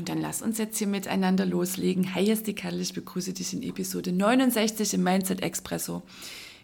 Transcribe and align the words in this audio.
Und 0.00 0.08
dann 0.08 0.22
lass 0.22 0.40
uns 0.40 0.56
jetzt 0.56 0.78
hier 0.78 0.86
miteinander 0.86 1.44
loslegen. 1.44 2.14
Hi, 2.14 2.24
hier 2.24 2.32
ist 2.32 2.46
die 2.46 2.54
Kattel, 2.54 2.80
ich 2.80 2.94
begrüße 2.94 3.34
dich 3.34 3.52
in 3.52 3.62
Episode 3.62 4.12
69 4.12 4.94
im 4.94 5.02
Mindset 5.02 5.42
Expresso. 5.42 6.00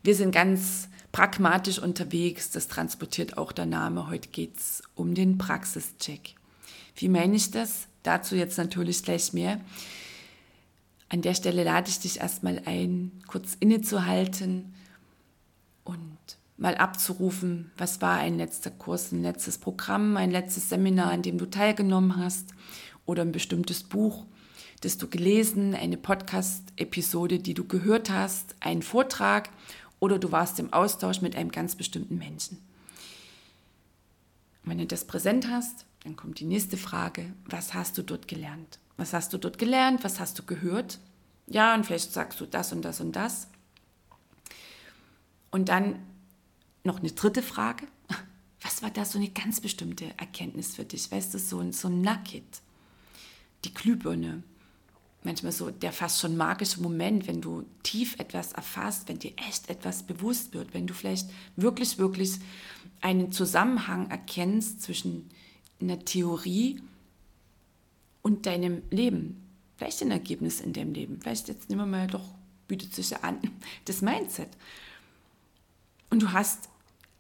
Wir 0.03 0.15
sind 0.15 0.33
ganz 0.33 0.89
pragmatisch 1.13 1.79
unterwegs, 1.79 2.51
das 2.51 2.67
transportiert 2.67 3.37
auch 3.37 3.53
der 3.53 3.67
Name. 3.67 4.09
Heute 4.09 4.31
geht 4.31 4.57
es 4.57 4.83
um 4.95 5.15
den 5.15 5.37
Praxischeck. 5.37 6.35
Wie 6.97 7.11
meine 7.11 7.37
ich 7.37 7.51
das? 7.51 7.89
Dazu 8.05 8.37
jetzt 8.37 8.57
natürlich 8.57 9.03
gleich 9.03 9.35
mehr. 9.35 9.61
An 11.11 11.21
der 11.21 11.35
Stelle 11.35 11.63
lade 11.63 11.91
ich 11.91 12.01
dich 12.01 12.21
erstmal 12.21 12.63
ein, 12.65 13.13
kurz 13.27 13.55
innezuhalten 13.61 14.73
und 15.85 16.17
mal 16.57 16.77
abzurufen, 16.77 17.71
was 17.77 18.01
war 18.01 18.17
ein 18.17 18.39
letzter 18.39 18.71
Kurs, 18.71 19.13
ein 19.13 19.21
letztes 19.21 19.59
Programm, 19.59 20.17
ein 20.17 20.31
letztes 20.31 20.71
Seminar, 20.71 21.11
an 21.11 21.21
dem 21.21 21.37
du 21.37 21.45
teilgenommen 21.45 22.17
hast 22.17 22.55
oder 23.07 23.23
ein 23.23 23.33
bestimmtes 23.33 23.83
Buch, 23.83 24.27
das 24.81 24.99
du 24.99 25.09
gelesen, 25.09 25.75
eine 25.75 25.97
Podcast-Episode, 25.97 27.39
die 27.39 27.55
du 27.55 27.65
gehört 27.65 28.11
hast, 28.11 28.55
einen 28.61 28.83
Vortrag 28.83 29.51
oder 30.01 30.19
du 30.19 30.33
warst 30.33 30.59
im 30.59 30.73
Austausch 30.73 31.23
mit 31.23 31.35
einem 31.35 31.51
ganz 31.51 31.75
bestimmten 31.77 32.19
Menschen. 32.19 32.59
wenn 34.65 34.79
du 34.79 34.87
das 34.87 35.07
präsent 35.07 35.49
hast, 35.49 35.87
dann 36.03 36.17
kommt 36.17 36.41
die 36.41 36.45
nächste 36.45 36.77
Frage, 36.77 37.33
was 37.47 37.73
hast 37.73 37.97
du 37.99 38.03
dort 38.03 38.29
gelernt? 38.29 38.79
Was 38.97 39.13
hast 39.13 39.33
du 39.33 39.39
dort 39.39 39.59
gelernt? 39.59 40.03
Was 40.03 40.21
hast 40.21 40.39
du 40.39 40.43
gehört? 40.43 40.99
Ja, 41.47 41.75
und 41.75 41.87
vielleicht 41.87 42.13
sagst 42.13 42.41
du 42.41 42.47
das 42.47 42.73
und 42.73 42.83
das 42.83 43.01
und 43.01 43.15
das. 43.15 43.49
Und 45.51 45.69
dann 45.69 46.01
noch 46.85 46.99
eine 46.99 47.11
dritte 47.11 47.43
Frage. 47.43 47.87
Was 48.63 48.83
war 48.83 48.91
da 48.91 49.05
so 49.05 49.19
eine 49.19 49.31
ganz 49.31 49.61
bestimmte 49.61 50.07
Erkenntnis 50.19 50.75
für 50.75 50.85
dich? 50.85 51.11
Weißt 51.11 51.35
du, 51.35 51.39
so 51.39 51.61
ein, 51.61 51.73
so 51.73 51.89
ein 51.89 52.01
Nugget 52.01 52.63
die 53.67 53.75
Glühbirne. 53.75 54.43
Manchmal 55.23 55.53
so 55.53 55.71
der 55.71 55.93
fast 55.93 56.21
schon 56.21 56.37
magische 56.37 56.81
Moment, 56.81 57.27
wenn 57.27 57.41
du 57.41 57.65
tief 57.83 58.19
etwas 58.19 58.53
erfasst, 58.53 59.09
wenn 59.09 59.19
dir 59.19 59.33
echt 59.49 59.69
etwas 59.69 60.05
bewusst 60.05 60.55
wird, 60.55 60.73
wenn 60.73 60.87
du 60.87 60.95
vielleicht 60.95 61.29
wirklich, 61.57 61.99
wirklich 61.99 62.39
einen 63.01 63.33
Zusammenhang 63.33 64.09
erkennst 64.09 64.83
zwischen 64.83 65.29
einer 65.81 65.99
Theorie 66.05 66.81
und 68.23 68.47
deinem 68.47 68.83
Leben. 68.91 69.43
Vielleicht 69.77 70.01
ein 70.03 70.11
Ergebnis 70.11 70.61
in 70.61 70.73
deinem 70.73 70.95
Leben. 70.95 71.21
Vielleicht 71.21 71.49
jetzt 71.49 71.69
nehmen 71.69 71.83
wir 71.83 71.99
mal 71.99 72.07
doch, 72.07 72.35
bietet 72.69 72.95
sich 72.95 73.11
ja 73.11 73.19
an, 73.21 73.39
das 73.85 74.03
Mindset. 74.03 74.49
Und 76.09 76.23
du 76.23 76.33
hast 76.33 76.69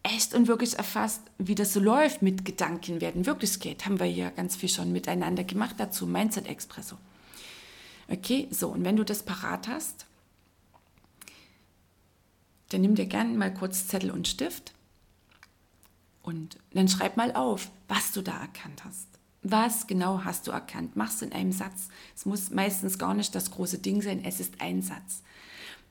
echt 0.07 0.35
und 0.35 0.49
wirklich 0.49 0.77
erfasst, 0.77 1.23
wie 1.39 1.55
das 1.55 1.73
so 1.73 1.81
läuft 1.81 2.23
mit 2.23 2.45
Gedanken 2.45 3.01
werden 3.01 3.27
Wirklichkeit. 3.27 3.85
Haben 3.85 3.99
wir 3.99 4.07
hier 4.07 4.31
ganz 4.31 4.57
viel 4.57 4.69
schon 4.69 4.93
miteinander 4.93 5.45
gemacht 5.45 5.77
dazu, 5.79 6.07
Mindset 6.07 6.47
Expresso. 6.47 6.97
Okay, 8.09 8.49
so, 8.51 8.69
und 8.69 8.85
wenn 8.85 8.97
du 8.97 9.05
das 9.05 9.25
parat 9.25 9.69
hast, 9.69 10.07
dann 12.69 12.81
nimm 12.81 12.95
dir 12.95 13.07
gerne 13.07 13.37
mal 13.37 13.53
kurz 13.53 13.89
Zettel 13.89 14.11
und 14.11 14.29
Stift 14.29 14.73
und 16.23 16.59
dann 16.73 16.89
schreib 16.89 17.17
mal 17.17 17.33
auf, 17.35 17.71
was 17.89 18.13
du 18.13 18.23
da 18.23 18.41
erkannt 18.41 18.85
hast. 18.85 19.09
Was 19.43 19.87
genau 19.87 20.25
hast 20.25 20.47
du 20.47 20.51
erkannt? 20.51 20.97
Machst 20.97 21.23
in 21.23 21.33
einem 21.33 21.53
Satz. 21.53 21.89
Es 22.17 22.27
muss 22.27 22.51
meistens 22.51 22.99
gar 22.99 23.15
nicht 23.15 23.35
das 23.35 23.53
große 23.53 23.79
Ding 23.79 24.03
sein, 24.03 24.25
es 24.25 24.41
ist 24.41 24.61
ein 24.61 24.83
Satz. 24.83 25.23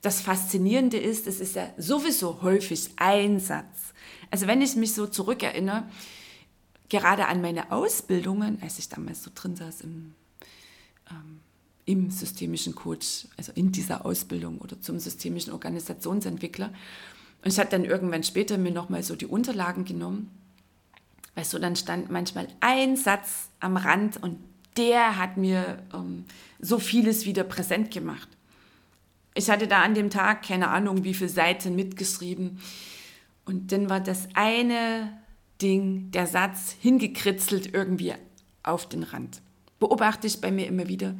Das 0.02 0.20
Faszinierende 0.20 0.98
ist, 0.98 1.26
es 1.26 1.40
ist 1.40 1.56
ja 1.56 1.68
sowieso 1.78 2.42
häufig 2.42 2.90
ein 2.96 3.40
Satz. 3.40 3.94
Also 4.30 4.46
wenn 4.46 4.62
ich 4.62 4.76
mich 4.76 4.94
so 4.94 5.06
zurückerinnere, 5.06 5.84
gerade 6.88 7.26
an 7.26 7.40
meine 7.40 7.72
Ausbildungen, 7.72 8.58
als 8.62 8.78
ich 8.78 8.88
damals 8.88 9.22
so 9.22 9.30
drin 9.34 9.56
saß 9.56 9.82
im, 9.82 10.14
ähm, 11.10 11.40
im 11.84 12.10
systemischen 12.10 12.74
Coach, 12.74 13.26
also 13.36 13.52
in 13.54 13.72
dieser 13.72 14.04
Ausbildung 14.04 14.58
oder 14.58 14.80
zum 14.80 14.98
systemischen 14.98 15.52
Organisationsentwickler. 15.52 16.72
Und 17.42 17.52
ich 17.52 17.58
hatte 17.58 17.70
dann 17.70 17.84
irgendwann 17.84 18.24
später 18.24 18.58
mir 18.58 18.72
nochmal 18.72 19.02
so 19.02 19.14
die 19.14 19.26
Unterlagen 19.26 19.84
genommen, 19.84 20.30
weil 21.34 21.44
so 21.44 21.58
dann 21.58 21.76
stand 21.76 22.10
manchmal 22.10 22.48
ein 22.60 22.96
Satz 22.96 23.50
am 23.60 23.76
Rand 23.76 24.22
und 24.22 24.38
der 24.76 25.18
hat 25.18 25.36
mir 25.36 25.82
ähm, 25.94 26.24
so 26.58 26.78
vieles 26.78 27.24
wieder 27.24 27.44
präsent 27.44 27.90
gemacht. 27.90 28.28
Ich 29.34 29.50
hatte 29.50 29.68
da 29.68 29.82
an 29.82 29.94
dem 29.94 30.10
Tag 30.10 30.42
keine 30.42 30.68
Ahnung, 30.68 31.04
wie 31.04 31.14
viele 31.14 31.30
Seiten 31.30 31.76
mitgeschrieben. 31.76 32.58
Und 33.46 33.72
dann 33.72 33.88
war 33.88 34.00
das 34.00 34.28
eine 34.34 35.18
Ding, 35.62 36.10
der 36.10 36.26
Satz, 36.26 36.76
hingekritzelt 36.80 37.72
irgendwie 37.72 38.12
auf 38.62 38.88
den 38.88 39.02
Rand. 39.02 39.40
Beobachte 39.78 40.26
ich 40.26 40.40
bei 40.40 40.50
mir 40.50 40.66
immer 40.66 40.88
wieder, 40.88 41.14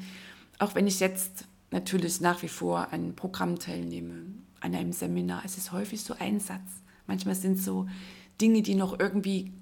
auch 0.59 0.75
wenn 0.75 0.87
ich 0.87 1.01
jetzt 1.01 1.47
natürlich 1.71 2.21
nach 2.21 2.43
wie 2.43 2.49
vor 2.49 2.93
an 2.93 3.17
Programm 3.17 3.59
teilnehme, 3.59 4.27
an 4.61 4.75
einem 4.75 4.93
Seminar. 4.93 5.43
Es 5.45 5.57
ist 5.57 5.73
häufig 5.73 6.03
so 6.03 6.15
ein 6.19 6.41
Satz. 6.41 6.83
Manchmal 7.07 7.35
sind 7.35 7.59
so 7.59 7.87
Dinge, 8.41 8.61
die 8.61 8.75
noch 8.75 8.99
irgendwie 8.99 9.53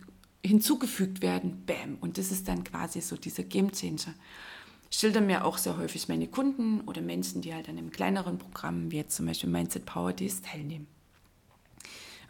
hinzugefügt 0.45 1.23
werden. 1.23 1.63
Bäm. 1.67 1.99
Und 2.01 2.19
das 2.19 2.33
ist 2.33 2.49
dann 2.49 2.65
quasi 2.65 3.01
so 3.01 3.17
dieser 3.17 3.45
Game 3.45 3.71
Changer 3.71 4.15
schildern 4.95 5.27
mir 5.27 5.45
auch 5.45 5.59
sehr 5.59 5.77
häufig 5.77 6.09
meine 6.09 6.29
Kunden 6.29 6.81
oder 6.83 7.03
Menschen, 7.03 7.43
die 7.43 7.53
halt 7.53 7.69
an 7.69 7.79
einem 7.79 7.91
kleineren 7.91 8.39
Programm, 8.39 8.91
wie 8.91 8.97
jetzt 8.97 9.17
zum 9.17 9.27
Beispiel 9.27 9.51
Mindset 9.51 9.87
Power 9.87 10.13
Days, 10.13 10.41
teilnehmen. 10.41 10.87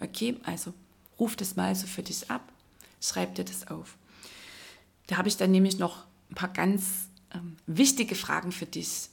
Okay, 0.04 0.37
also 0.42 0.75
ruf 1.19 1.34
das 1.34 1.56
mal 1.56 1.75
so 1.75 1.87
für 1.87 2.03
dich 2.03 2.31
ab, 2.31 2.53
schreib 3.00 3.34
dir 3.34 3.44
das 3.44 3.69
auf. 3.69 3.97
Da 5.06 5.16
habe 5.16 5.28
ich 5.28 5.37
dann 5.37 5.50
nämlich 5.50 5.78
noch 5.78 6.04
ein 6.31 6.34
paar 6.34 6.53
ganz 6.53 7.09
ähm, 7.32 7.56
wichtige 7.66 8.15
Fragen 8.15 8.53
für 8.53 8.66
dich, 8.66 9.09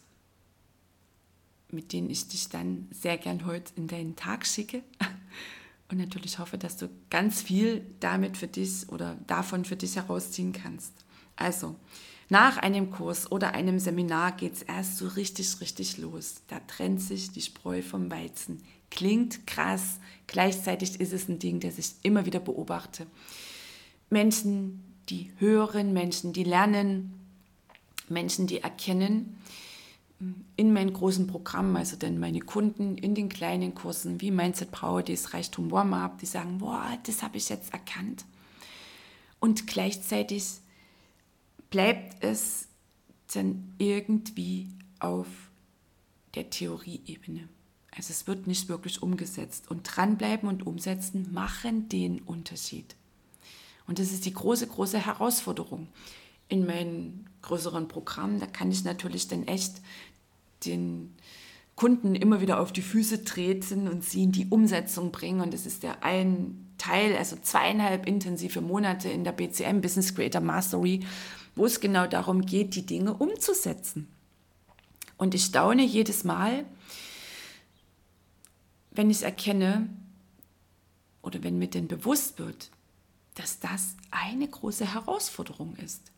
mit 1.70 1.94
denen 1.94 2.10
ich 2.10 2.28
dich 2.28 2.50
dann 2.50 2.88
sehr 2.92 3.18
gern 3.18 3.46
heute 3.46 3.72
in 3.78 3.88
deinen 3.88 4.16
Tag 4.16 4.46
schicke. 4.46 4.84
Und 5.90 5.98
natürlich 5.98 6.40
hoffe, 6.40 6.58
dass 6.58 6.78
du 6.78 6.90
ganz 7.10 7.42
viel 7.42 7.86
damit 8.00 8.38
für 8.38 8.48
dich 8.48 8.88
oder 8.90 9.18
davon 9.28 9.66
für 9.66 9.76
dich 9.76 9.98
herausziehen 9.98 10.54
kannst. 10.54 10.94
Also, 11.36 11.76
nach 12.30 12.58
einem 12.58 12.92
Kurs 12.92 13.30
oder 13.30 13.54
einem 13.54 13.78
Seminar 13.78 14.32
geht 14.34 14.54
es 14.54 14.62
erst 14.62 14.98
so 14.98 15.08
richtig, 15.08 15.60
richtig 15.60 15.98
los. 15.98 16.36
Da 16.48 16.62
trennt 16.62 17.02
sich 17.02 17.32
die 17.32 17.42
Spreu 17.42 17.82
vom 17.82 18.10
Weizen. 18.10 18.64
Klingt 18.92 19.48
krass, 19.48 20.00
gleichzeitig 20.28 21.00
ist 21.00 21.14
es 21.14 21.28
ein 21.28 21.40
Ding, 21.40 21.60
das 21.60 21.80
ich 21.80 21.94
immer 22.04 22.26
wieder 22.28 22.40
beobachte. 22.40 23.08
Menschen, 24.12 24.84
die 25.10 25.32
hören, 25.40 25.94
Menschen, 25.94 26.34
die 26.34 26.44
lernen, 26.44 27.14
Menschen, 28.10 28.46
die 28.46 28.60
erkennen 28.60 29.38
in 30.56 30.72
meinen 30.72 30.94
großen 30.94 31.26
Programmen, 31.26 31.76
also 31.76 31.96
denn 31.96 32.20
meine 32.20 32.42
Kunden 32.42 32.98
in 32.98 33.16
den 33.16 33.30
kleinen 33.30 33.74
Kursen 33.74 34.22
wie 34.22 34.30
Mindset 34.30 34.72
Power, 34.72 35.02
das 35.02 35.34
Reichtum 35.34 35.72
Warm-Up, 35.72 36.20
die 36.20 36.28
sagen, 36.28 36.60
boah, 36.60 36.98
das 37.04 37.24
habe 37.24 37.38
ich 37.38 37.50
jetzt 37.50 37.74
erkannt. 37.74 38.26
Und 39.40 39.66
gleichzeitig 39.66 40.60
bleibt 41.72 42.24
es 42.24 42.68
dann 43.34 43.74
irgendwie 43.80 44.68
auf 45.00 45.28
der 46.36 46.50
Theorieebene. 46.50 47.48
Also 47.96 48.12
es 48.12 48.26
wird 48.26 48.48
nicht 48.48 48.70
wirklich 48.70 49.04
umgesetzt. 49.04 49.70
Und 49.70 49.84
dranbleiben 49.84 50.48
und 50.48 50.66
umsetzen 50.66 51.28
machen 51.34 51.90
den 51.90 52.20
Unterschied. 52.20 52.96
Und 53.86 54.00
das 54.00 54.12
ist 54.12 54.26
die 54.26 54.34
große, 54.34 54.68
große 54.68 55.06
Herausforderung. 55.06 55.88
In 56.48 56.66
meinen 56.66 57.30
größeren 57.42 57.88
Programmen, 57.88 58.40
da 58.40 58.46
kann 58.46 58.72
ich 58.72 58.84
natürlich 58.84 59.28
dann 59.28 59.48
echt 59.48 59.82
den 60.66 61.14
Kunden 61.76 62.16
immer 62.16 62.42
wieder 62.42 62.60
auf 62.60 62.72
die 62.72 62.82
Füße 62.82 63.24
treten 63.24 63.88
und 63.88 64.04
sie 64.04 64.24
in 64.24 64.32
die 64.32 64.48
Umsetzung 64.48 65.12
bringen. 65.12 65.42
Und 65.42 65.54
das 65.54 65.66
ist 65.66 65.84
der 65.84 66.04
ein 66.04 66.74
Teil, 66.78 67.16
also 67.16 67.36
zweieinhalb 67.42 68.08
intensive 68.08 68.62
Monate 68.62 69.10
in 69.10 69.24
der 69.24 69.32
BCM 69.32 69.82
Business 69.82 70.16
Creator 70.16 70.42
Mastery, 70.42 71.02
wo 71.56 71.66
es 71.66 71.80
genau 71.80 72.08
darum 72.08 72.46
geht, 72.46 72.76
die 72.76 72.86
Dinge 72.86 73.14
umzusetzen. 73.14 74.08
Und 75.18 75.36
ich 75.36 75.44
staune 75.44 75.84
jedes 75.84 76.24
Mal, 76.24 76.66
wenn 78.92 79.10
ich 79.10 79.24
erkenne, 79.24 79.90
oder 81.22 81.44
wenn 81.44 81.58
mir 81.58 81.68
denn 81.68 81.88
bewusst 81.88 82.40
wird, 82.40 82.72
dass 83.36 83.60
das 83.60 83.96
eine 84.10 84.48
große 84.48 84.94
Herausforderung 84.94 85.76
ist. 85.76 86.12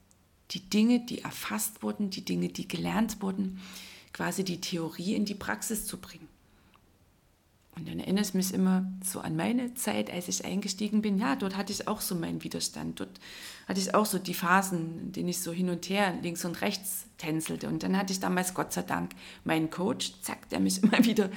Die 0.51 0.61
Dinge, 0.61 1.05
die 1.05 1.19
erfasst 1.19 1.83
wurden, 1.83 2.09
die 2.09 2.25
Dinge, 2.25 2.49
die 2.49 2.67
gelernt 2.67 3.21
wurden, 3.21 3.59
quasi 4.13 4.43
die 4.43 4.61
Theorie 4.61 5.15
in 5.15 5.25
die 5.25 5.35
Praxis 5.35 5.85
zu 5.85 5.97
bringen. 5.97 6.22
Und 7.75 7.87
dann 7.87 7.99
erinnere 7.99 8.23
ich 8.23 8.33
mich 8.33 8.53
immer 8.53 8.85
so 9.03 9.19
an 9.19 9.35
meine 9.35 9.73
Zeit, 9.73 10.11
als 10.11 10.27
ich 10.27 10.45
eingestiegen 10.45 11.01
bin. 11.01 11.17
Ja, 11.17 11.35
dort 11.35 11.57
hatte 11.57 11.73
ich 11.73 11.87
auch 11.87 12.01
so 12.01 12.13
meinen 12.13 12.43
Widerstand. 12.43 12.99
Dort 12.99 13.19
hatte 13.67 13.79
ich 13.79 13.95
auch 13.95 14.05
so 14.05 14.19
die 14.19 14.35
Phasen, 14.35 14.99
in 14.99 15.11
denen 15.11 15.29
ich 15.29 15.41
so 15.41 15.51
hin 15.51 15.69
und 15.69 15.89
her, 15.89 16.13
links 16.21 16.45
und 16.45 16.61
rechts 16.61 17.07
tänzelte. 17.17 17.67
Und 17.67 17.81
dann 17.81 17.97
hatte 17.97 18.13
ich 18.13 18.19
damals, 18.19 18.53
Gott 18.53 18.73
sei 18.73 18.83
Dank, 18.83 19.13
meinen 19.43 19.71
Coach, 19.71 20.13
zack, 20.21 20.49
der 20.49 20.59
mich 20.59 20.83
immer 20.83 21.03
wieder 21.03 21.31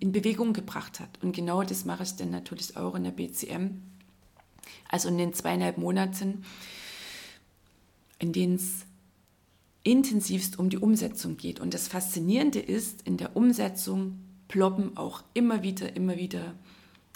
in 0.00 0.12
Bewegung 0.12 0.54
gebracht 0.54 0.98
hat. 0.98 1.10
Und 1.22 1.36
genau 1.36 1.62
das 1.62 1.84
mache 1.84 2.04
ich 2.04 2.16
dann 2.16 2.30
natürlich 2.30 2.76
auch 2.76 2.94
in 2.94 3.04
der 3.04 3.10
BCM. 3.10 3.82
Also 4.88 5.08
in 5.08 5.18
den 5.18 5.34
zweieinhalb 5.34 5.76
Monaten, 5.76 6.44
in 8.18 8.32
denen 8.32 8.54
es 8.54 8.86
intensivst 9.82 10.58
um 10.58 10.70
die 10.70 10.78
Umsetzung 10.78 11.36
geht. 11.36 11.60
Und 11.60 11.74
das 11.74 11.86
Faszinierende 11.86 12.60
ist, 12.60 13.02
in 13.02 13.18
der 13.18 13.36
Umsetzung 13.36 14.18
ploppen 14.48 14.96
auch 14.96 15.22
immer 15.34 15.62
wieder, 15.62 15.96
immer 15.96 16.16
wieder 16.16 16.54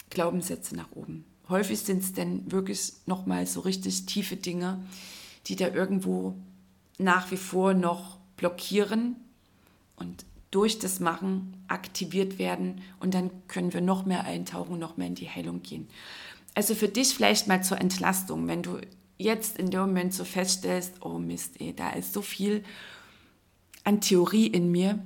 Glaubenssätze 0.09 0.75
nach 0.75 0.91
oben. 0.93 1.25
Häufig 1.49 1.79
sind 1.79 2.03
es 2.03 2.13
dann 2.13 2.51
wirklich 2.51 2.93
nochmal 3.05 3.45
so 3.45 3.61
richtig 3.61 4.05
tiefe 4.05 4.35
Dinge, 4.35 4.83
die 5.47 5.55
da 5.55 5.67
irgendwo 5.67 6.35
nach 6.97 7.31
wie 7.31 7.37
vor 7.37 7.73
noch 7.73 8.17
blockieren 8.37 9.15
und 9.95 10.25
durch 10.51 10.79
das 10.79 10.99
Machen 10.99 11.63
aktiviert 11.67 12.37
werden 12.37 12.81
und 12.99 13.13
dann 13.13 13.31
können 13.47 13.73
wir 13.73 13.81
noch 13.81 14.05
mehr 14.05 14.25
eintauchen, 14.25 14.79
noch 14.79 14.97
mehr 14.97 15.07
in 15.07 15.15
die 15.15 15.29
Heilung 15.29 15.61
gehen. 15.61 15.87
Also 16.53 16.75
für 16.75 16.89
dich 16.89 17.15
vielleicht 17.15 17.47
mal 17.47 17.63
zur 17.63 17.79
Entlastung, 17.79 18.47
wenn 18.47 18.61
du 18.61 18.79
jetzt 19.17 19.57
in 19.57 19.71
dem 19.71 19.81
Moment 19.81 20.13
so 20.13 20.25
feststellst, 20.25 20.95
oh 21.01 21.17
Mist, 21.17 21.59
ey, 21.59 21.73
da 21.73 21.91
ist 21.91 22.11
so 22.11 22.21
viel 22.21 22.63
an 23.83 24.01
Theorie 24.01 24.47
in 24.47 24.71
mir, 24.71 24.99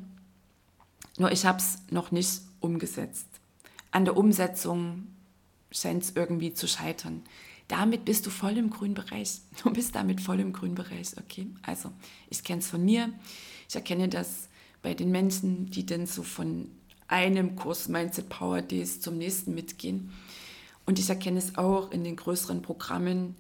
nur 1.18 1.32
ich 1.32 1.46
habe 1.46 1.60
es 1.60 1.80
noch 1.90 2.12
nicht 2.12 2.42
umgesetzt. 2.60 3.28
An 3.92 4.06
der 4.06 4.18
Umsetzung 4.18 5.08
scheint 5.72 6.04
es 6.04 6.12
irgendwie 6.16 6.54
zu 6.54 6.68
scheitern. 6.68 7.24
Damit 7.68 8.06
bist 8.06 8.26
du 8.26 8.30
voll 8.30 8.58
im 8.58 8.70
grünen 8.70 8.94
Bereich. 8.94 9.40
Du 9.64 9.72
bist 9.72 9.96
damit 9.96 10.22
voll 10.22 10.40
im 10.40 10.54
grünen 10.54 10.76
Bereich. 10.76 11.18
Okay, 11.18 11.48
also 11.64 11.92
ich 12.30 12.44
kenne 12.44 12.60
es 12.60 12.68
von 12.68 12.84
mir. 12.84 13.12
Ich 13.68 13.76
erkenne 13.76 14.10
das 14.10 14.50
bei 14.82 14.94
den 14.94 15.12
Menschen, 15.12 15.66
die 15.72 15.86
dann 15.86 16.06
so 16.06 16.22
von 16.22 16.70
einem 17.08 17.56
Kurs 17.56 17.88
Mindset 17.88 18.30
Power 18.30 18.62
Days 18.62 19.02
zum 19.02 19.18
nächsten 19.18 19.56
mitgehen. 19.56 20.12
Und 20.86 21.00
ich 21.00 21.10
erkenne 21.10 21.40
es 21.40 21.58
auch 21.58 21.92
in 21.92 22.04
den 22.04 22.16
größeren 22.16 22.62
Programmen, 22.62 23.36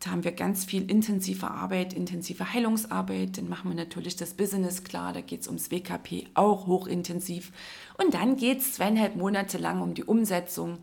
da 0.00 0.10
haben 0.10 0.24
wir 0.24 0.32
ganz 0.32 0.64
viel 0.64 0.90
intensive 0.90 1.50
Arbeit, 1.50 1.92
intensive 1.92 2.54
Heilungsarbeit. 2.54 3.36
Dann 3.36 3.50
machen 3.50 3.70
wir 3.70 3.76
natürlich 3.76 4.16
das 4.16 4.32
Business 4.32 4.82
klar, 4.82 5.12
da 5.12 5.20
geht 5.20 5.42
es 5.42 5.46
ums 5.46 5.70
WKP 5.70 6.26
auch 6.32 6.66
hochintensiv. 6.66 7.52
Und 7.98 8.14
dann 8.14 8.36
geht 8.36 8.60
es 8.60 8.72
zweieinhalb 8.74 9.16
Monate 9.16 9.58
lang 9.58 9.82
um 9.82 9.92
die 9.92 10.04
Umsetzung. 10.04 10.78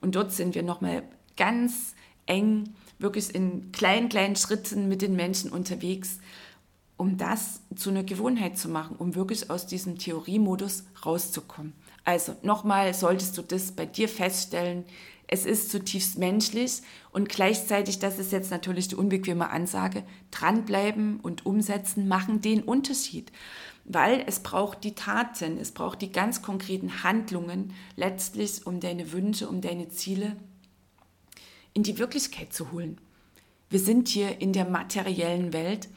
Und 0.00 0.14
dort 0.14 0.30
sind 0.30 0.54
wir 0.54 0.62
nochmal 0.62 1.02
ganz 1.36 1.94
eng, 2.26 2.74
wirklich 3.00 3.34
in 3.34 3.72
kleinen, 3.72 4.08
kleinen 4.08 4.36
Schritten 4.36 4.88
mit 4.88 5.02
den 5.02 5.16
Menschen 5.16 5.50
unterwegs, 5.50 6.20
um 6.96 7.16
das 7.16 7.62
zu 7.74 7.90
einer 7.90 8.04
Gewohnheit 8.04 8.58
zu 8.58 8.68
machen, 8.68 8.94
um 8.96 9.16
wirklich 9.16 9.50
aus 9.50 9.66
diesem 9.66 9.98
Theoriemodus 9.98 10.84
rauszukommen. 11.04 11.72
Also 12.04 12.36
nochmal, 12.42 12.94
solltest 12.94 13.36
du 13.38 13.42
das 13.42 13.72
bei 13.72 13.86
dir 13.86 14.08
feststellen, 14.08 14.84
es 15.26 15.46
ist 15.46 15.70
zutiefst 15.70 16.18
menschlich 16.18 16.82
und 17.10 17.28
gleichzeitig, 17.28 17.98
das 17.98 18.18
ist 18.18 18.32
jetzt 18.32 18.50
natürlich 18.50 18.88
die 18.88 18.96
unbequeme 18.96 19.50
Ansage, 19.50 20.04
dranbleiben 20.30 21.20
und 21.20 21.46
umsetzen 21.46 22.08
machen 22.08 22.40
den 22.40 22.62
Unterschied. 22.62 23.32
Weil 23.84 24.24
es 24.26 24.40
braucht 24.40 24.84
die 24.84 24.94
Taten, 24.94 25.58
es 25.58 25.72
braucht 25.72 26.02
die 26.02 26.12
ganz 26.12 26.42
konkreten 26.42 27.02
Handlungen 27.02 27.72
letztlich, 27.96 28.66
um 28.66 28.78
deine 28.78 29.12
Wünsche, 29.12 29.48
um 29.48 29.60
deine 29.60 29.88
Ziele 29.88 30.36
in 31.74 31.82
die 31.82 31.98
Wirklichkeit 31.98 32.52
zu 32.52 32.70
holen. 32.70 32.98
Wir 33.70 33.80
sind 33.80 34.08
hier 34.08 34.40
in 34.40 34.52
der 34.52 34.66
materiellen 34.66 35.52
Welt 35.52 35.88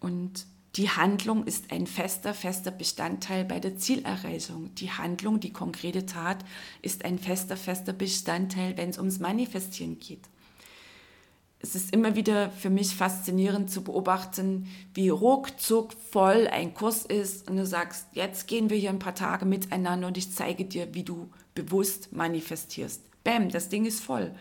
und 0.00 0.44
die 0.76 0.88
Handlung 0.88 1.44
ist 1.44 1.70
ein 1.70 1.86
fester, 1.86 2.32
fester 2.32 2.70
Bestandteil 2.70 3.44
bei 3.44 3.60
der 3.60 3.76
Zielerreichung. 3.76 4.74
Die 4.76 4.90
Handlung, 4.90 5.38
die 5.38 5.52
konkrete 5.52 6.06
Tat, 6.06 6.38
ist 6.80 7.04
ein 7.04 7.18
fester, 7.18 7.58
fester 7.58 7.92
Bestandteil, 7.92 8.76
wenn 8.78 8.88
es 8.88 8.98
ums 8.98 9.18
Manifestieren 9.18 9.98
geht. 9.98 10.22
Es 11.60 11.76
ist 11.76 11.92
immer 11.92 12.16
wieder 12.16 12.50
für 12.50 12.70
mich 12.70 12.96
faszinierend 12.96 13.70
zu 13.70 13.84
beobachten, 13.84 14.66
wie 14.94 15.10
ruckzuck 15.10 15.92
voll 16.10 16.48
ein 16.48 16.74
Kurs 16.74 17.04
ist 17.04 17.48
und 17.48 17.56
du 17.56 17.66
sagst, 17.66 18.06
jetzt 18.14 18.48
gehen 18.48 18.68
wir 18.68 18.76
hier 18.76 18.90
ein 18.90 18.98
paar 18.98 19.14
Tage 19.14 19.44
miteinander 19.44 20.08
und 20.08 20.18
ich 20.18 20.32
zeige 20.32 20.64
dir, 20.64 20.92
wie 20.94 21.04
du 21.04 21.30
bewusst 21.54 22.12
manifestierst. 22.12 23.02
Bäm, 23.22 23.50
das 23.50 23.68
Ding 23.68 23.84
ist 23.84 24.00
voll. 24.00 24.34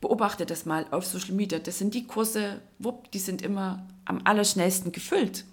Beobachte 0.00 0.46
das 0.46 0.64
mal 0.64 0.86
auf 0.90 1.04
Social 1.04 1.34
Media. 1.34 1.58
Das 1.58 1.78
sind 1.78 1.94
die 1.94 2.06
Kurse, 2.06 2.60
wupp, 2.78 3.10
die 3.12 3.18
sind 3.18 3.42
immer 3.42 3.86
am 4.04 4.20
allerschnellsten 4.24 4.92
gefüllt. 4.92 5.44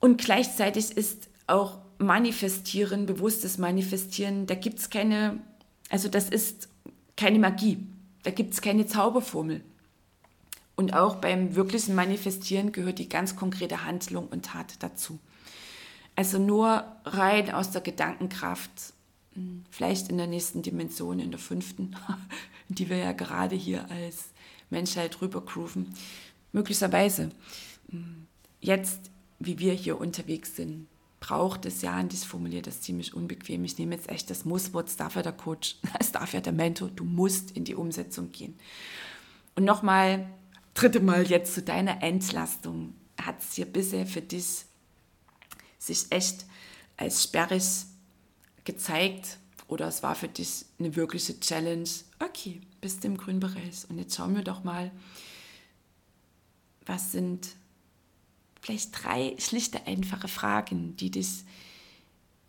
Und 0.00 0.18
gleichzeitig 0.18 0.96
ist 0.96 1.28
auch 1.46 1.78
Manifestieren, 1.98 3.06
bewusstes 3.06 3.56
Manifestieren, 3.56 4.46
da 4.46 4.54
gibt 4.54 4.78
es 4.78 4.90
keine, 4.90 5.40
also 5.88 6.08
das 6.08 6.28
ist 6.28 6.68
keine 7.16 7.38
Magie, 7.38 7.78
da 8.22 8.30
gibt 8.30 8.52
es 8.52 8.60
keine 8.60 8.86
Zauberformel. 8.86 9.64
Und 10.74 10.92
auch 10.92 11.16
beim 11.16 11.54
wirklichen 11.54 11.94
Manifestieren 11.94 12.72
gehört 12.72 12.98
die 12.98 13.08
ganz 13.08 13.34
konkrete 13.34 13.84
Handlung 13.84 14.28
und 14.28 14.44
Tat 14.44 14.74
dazu. 14.80 15.18
Also 16.16 16.38
nur 16.38 16.84
rein 17.04 17.50
aus 17.50 17.70
der 17.70 17.80
Gedankenkraft, 17.80 18.92
vielleicht 19.70 20.08
in 20.08 20.18
der 20.18 20.26
nächsten 20.26 20.62
Dimension, 20.62 21.20
in 21.20 21.30
der 21.30 21.40
fünften, 21.40 21.96
die 22.68 22.88
wir 22.88 22.98
ja 22.98 23.12
gerade 23.12 23.56
hier 23.56 23.90
als 23.90 24.26
Menschheit 24.70 25.20
rübergrooven, 25.20 25.94
möglicherweise. 26.52 27.30
Jetzt, 28.60 29.10
wie 29.38 29.58
wir 29.58 29.72
hier 29.72 30.00
unterwegs 30.00 30.56
sind, 30.56 30.88
braucht 31.20 31.66
es 31.66 31.82
ja, 31.82 31.98
und 31.98 32.12
ich 32.12 32.20
formuliere 32.20 32.62
das 32.62 32.80
ziemlich 32.82 33.14
unbequem, 33.14 33.64
ich 33.64 33.78
nehme 33.78 33.94
jetzt 33.94 34.08
echt 34.08 34.30
das 34.30 34.44
Musswort, 34.44 34.88
es 34.88 34.96
darf 34.96 35.16
ja 35.16 35.22
der 35.22 35.32
Coach, 35.32 35.76
es 35.98 36.12
darf 36.12 36.32
ja 36.32 36.40
der 36.40 36.52
Mentor, 36.52 36.90
du 36.90 37.04
musst 37.04 37.50
in 37.52 37.64
die 37.64 37.74
Umsetzung 37.74 38.32
gehen. 38.32 38.56
Und 39.54 39.64
nochmal, 39.64 40.28
dritte 40.74 41.00
Mal. 41.00 41.26
jetzt 41.26 41.54
zu 41.54 41.62
deiner 41.62 42.02
Entlastung, 42.02 42.94
hat 43.20 43.40
es 43.40 43.54
hier 43.54 43.66
bisher 43.66 44.06
für 44.06 44.20
dich 44.20 44.66
sich 45.78 46.06
echt 46.10 46.44
als 46.96 47.22
sperrig 47.22 47.64
gezeigt 48.66 49.38
oder 49.68 49.88
es 49.88 50.02
war 50.02 50.14
für 50.14 50.28
dich 50.28 50.66
eine 50.78 50.94
wirkliche 50.94 51.40
Challenge, 51.40 51.88
okay, 52.20 52.60
bist 52.80 53.04
im 53.04 53.16
grünen 53.16 53.40
Bereich. 53.40 53.88
Und 53.88 53.98
jetzt 53.98 54.14
schauen 54.14 54.36
wir 54.36 54.44
doch 54.44 54.62
mal, 54.62 54.90
was 56.84 57.12
sind 57.12 57.48
vielleicht 58.60 59.02
drei 59.02 59.34
schlichte, 59.38 59.86
einfache 59.86 60.28
Fragen, 60.28 60.96
die 60.96 61.10
dich 61.10 61.44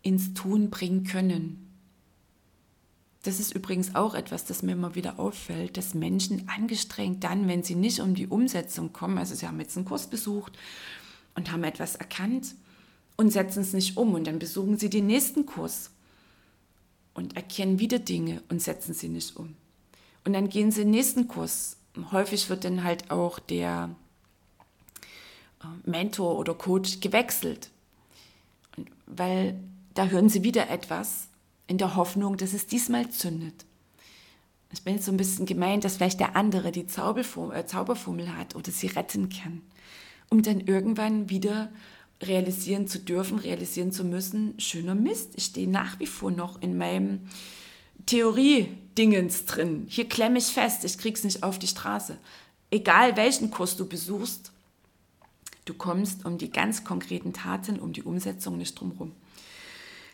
ins 0.02 0.34
Tun 0.34 0.70
bringen 0.70 1.06
können. 1.06 1.64
Das 3.24 3.40
ist 3.40 3.54
übrigens 3.54 3.96
auch 3.96 4.14
etwas, 4.14 4.46
das 4.46 4.64
mir 4.64 4.74
immer 4.74 4.96
wieder 4.96 5.20
auffällt, 5.20 5.76
dass 5.76 5.94
Menschen 5.94 6.48
angestrengt 6.48 7.24
dann, 7.24 7.48
wenn 7.48 7.64
sie 7.64 7.76
nicht 7.76 8.00
um 8.00 8.16
die 8.16 8.28
Umsetzung 8.28 8.94
kommen, 8.94 9.18
also 9.18 9.36
sie 9.36 9.48
haben 9.48 9.60
jetzt 9.60 9.76
einen 9.76 9.86
Kurs 9.86 10.08
besucht 10.08 10.58
und 11.36 11.52
haben 11.52 11.64
etwas 11.64 11.96
erkannt 11.96 12.56
und 13.18 13.32
setzen 13.32 13.62
es 13.62 13.74
nicht 13.74 13.98
um. 13.98 14.14
Und 14.14 14.28
dann 14.28 14.40
besuchen 14.40 14.78
sie 14.78 14.90
den 14.90 15.08
nächsten 15.08 15.46
Kurs 15.46 15.92
und 17.18 17.36
erkennen 17.36 17.80
wieder 17.80 17.98
Dinge 17.98 18.44
und 18.48 18.62
setzen 18.62 18.94
sie 18.94 19.10
nicht 19.10 19.36
um. 19.36 19.56
Und 20.24 20.34
dann 20.34 20.50
gehen 20.50 20.72
sie 20.72 20.82
in 20.82 20.90
den 20.90 20.98
nächsten 20.98 21.28
Kurs. 21.28 21.78
Häufig 22.12 22.48
wird 22.50 22.64
dann 22.64 22.84
halt 22.84 23.10
auch 23.10 23.40
der 23.40 23.90
äh, 25.64 25.90
Mentor 25.90 26.38
oder 26.38 26.54
Coach 26.54 27.00
gewechselt. 27.00 27.72
Weil 29.08 29.60
da 29.96 30.06
hören 30.06 30.30
sie 30.30 30.44
wieder 30.44 30.70
etwas 30.70 31.28
in 31.66 31.80
der 31.80 31.96
Hoffnung, 31.96 32.38
dass 32.38 32.54
es 32.54 32.68
diesmal 32.68 33.10
zündet. 33.10 33.66
Ich 34.72 34.84
bin 34.84 34.94
jetzt 34.94 35.06
so 35.06 35.12
ein 35.12 35.18
bisschen 35.18 35.48
gemeint, 35.48 35.86
dass 35.86 35.98
vielleicht 35.98 36.20
der 36.20 36.36
andere 36.36 36.72
die 36.72 36.86
Zauberformel, 36.86 37.58
äh, 37.58 37.66
Zauberformel 37.66 38.38
hat 38.38 38.56
oder 38.56 38.70
sie 38.70 38.88
retten 38.88 39.30
kann, 39.30 39.64
um 40.30 40.44
dann 40.44 40.60
irgendwann 40.60 41.32
wieder 41.32 41.72
realisieren 42.22 42.88
zu 42.88 43.00
dürfen, 43.00 43.40
realisieren 43.40 43.92
zu 43.92 44.04
müssen, 44.04 44.60
schöner 44.60 44.96
Mist, 44.96 45.32
ich 45.36 45.46
stehe 45.46 45.70
nach 45.70 46.00
wie 46.00 46.08
vor 46.08 46.32
noch 46.32 46.62
in 46.62 46.78
meinem 46.78 47.22
Theorie-Dingens 48.06 49.46
drin. 49.46 49.86
Hier 49.88 50.08
klemme 50.08 50.40
ich 50.40 50.46
fest, 50.46 50.84
ich 50.84 50.98
krieg's 50.98 51.24
nicht 51.24 51.44
auf 51.44 51.60
die 51.60 51.68
Straße. 51.68 52.18
Egal 52.72 53.16
welchen 53.16 53.52
Kurs 53.52 53.78
du 53.78 53.88
besuchst, 53.88 54.52
Du 55.68 55.74
kommst 55.74 56.26
um 56.26 56.38
die 56.38 56.50
ganz 56.50 56.86
konkreten 56.86 57.34
Taten, 57.34 57.78
um 57.80 57.92
die 57.92 58.02
Umsetzung 58.02 58.58
nicht 58.58 58.80
drumherum. 58.80 59.12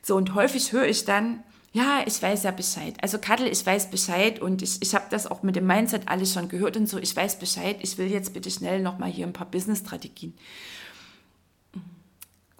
So, 0.01 0.15
und 0.15 0.33
häufig 0.33 0.71
höre 0.71 0.87
ich 0.87 1.05
dann, 1.05 1.43
ja, 1.73 2.01
ich 2.07 2.19
weiß 2.19 2.43
ja 2.43 2.51
Bescheid. 2.51 2.95
Also 3.01 3.19
Kattel, 3.19 3.47
ich 3.47 3.63
weiß 3.63 3.91
Bescheid 3.91 4.41
und 4.41 4.63
ich, 4.63 4.81
ich 4.81 4.95
habe 4.95 5.05
das 5.11 5.27
auch 5.27 5.43
mit 5.43 5.55
dem 5.55 5.67
Mindset 5.67 6.07
alles 6.07 6.33
schon 6.33 6.49
gehört 6.49 6.75
und 6.75 6.89
so. 6.89 6.97
Ich 6.97 7.15
weiß 7.15 7.37
Bescheid. 7.37 7.77
Ich 7.81 7.99
will 7.99 8.07
jetzt 8.07 8.33
bitte 8.33 8.49
schnell 8.49 8.81
nochmal 8.81 9.11
hier 9.11 9.27
ein 9.27 9.33
paar 9.33 9.49
Business-Strategien. 9.49 10.33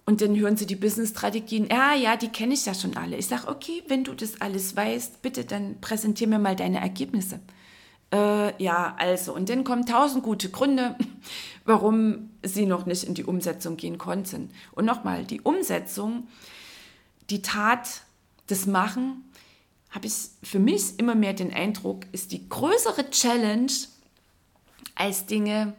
Und 0.06 0.20
dann 0.20 0.36
hören 0.36 0.56
sie 0.56 0.66
die 0.66 0.76
Business-Strategien. 0.76 1.68
Ja, 1.70 1.94
ja, 1.94 2.16
die 2.16 2.28
kenne 2.28 2.54
ich 2.54 2.66
ja 2.66 2.74
schon 2.74 2.96
alle. 2.96 3.16
Ich 3.16 3.26
sage, 3.26 3.48
okay, 3.48 3.82
wenn 3.88 4.04
du 4.04 4.12
das 4.12 4.40
alles 4.40 4.76
weißt, 4.76 5.22
bitte 5.22 5.44
dann 5.44 5.80
präsentier 5.80 6.28
mir 6.28 6.38
mal 6.38 6.56
deine 6.56 6.80
Ergebnisse. 6.80 7.40
Äh, 8.12 8.62
ja, 8.62 8.94
also, 8.98 9.34
und 9.34 9.48
dann 9.48 9.64
kommen 9.64 9.86
tausend 9.86 10.22
gute 10.22 10.50
Gründe, 10.50 10.96
warum 11.64 12.30
sie 12.42 12.66
noch 12.66 12.84
nicht 12.84 13.04
in 13.04 13.14
die 13.14 13.24
Umsetzung 13.24 13.76
gehen 13.76 13.96
konnten. 13.96 14.50
Und 14.72 14.84
nochmal, 14.84 15.24
die 15.24 15.40
Umsetzung, 15.40 16.28
die 17.30 17.40
Tat, 17.40 18.02
das 18.46 18.66
Machen, 18.66 19.24
habe 19.88 20.06
ich 20.06 20.14
für 20.42 20.58
mich 20.58 20.98
immer 20.98 21.14
mehr 21.14 21.32
den 21.32 21.54
Eindruck, 21.54 22.04
ist 22.12 22.32
die 22.32 22.46
größere 22.48 23.10
Challenge, 23.10 23.72
als 24.96 25.26
Dinge 25.26 25.74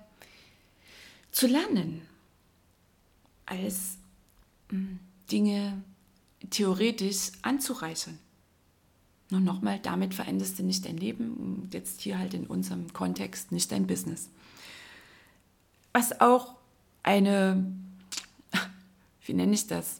zu 1.32 1.48
lernen, 1.48 2.01
als 3.46 3.98
Dinge 5.31 5.84
theoretisch 6.50 7.31
anzureichern. 7.41 8.19
Nur 9.31 9.39
nochmal, 9.41 9.79
damit 9.79 10.13
veränderst 10.13 10.60
du 10.60 10.63
nicht 10.63 10.86
dein 10.86 10.98
Leben, 10.98 11.67
jetzt 11.72 12.01
hier 12.01 12.19
halt 12.19 12.34
in 12.34 12.45
unserem 12.45 12.93
Kontext 12.93 13.51
nicht 13.51 13.72
dein 13.72 13.88
Business. 13.88 14.29
Was 15.93 16.19
auch 16.22 16.55
eine, 17.01 17.65
wie 19.25 19.34
nenne 19.34 19.53
ich 19.53 19.65
das, 19.67 20.00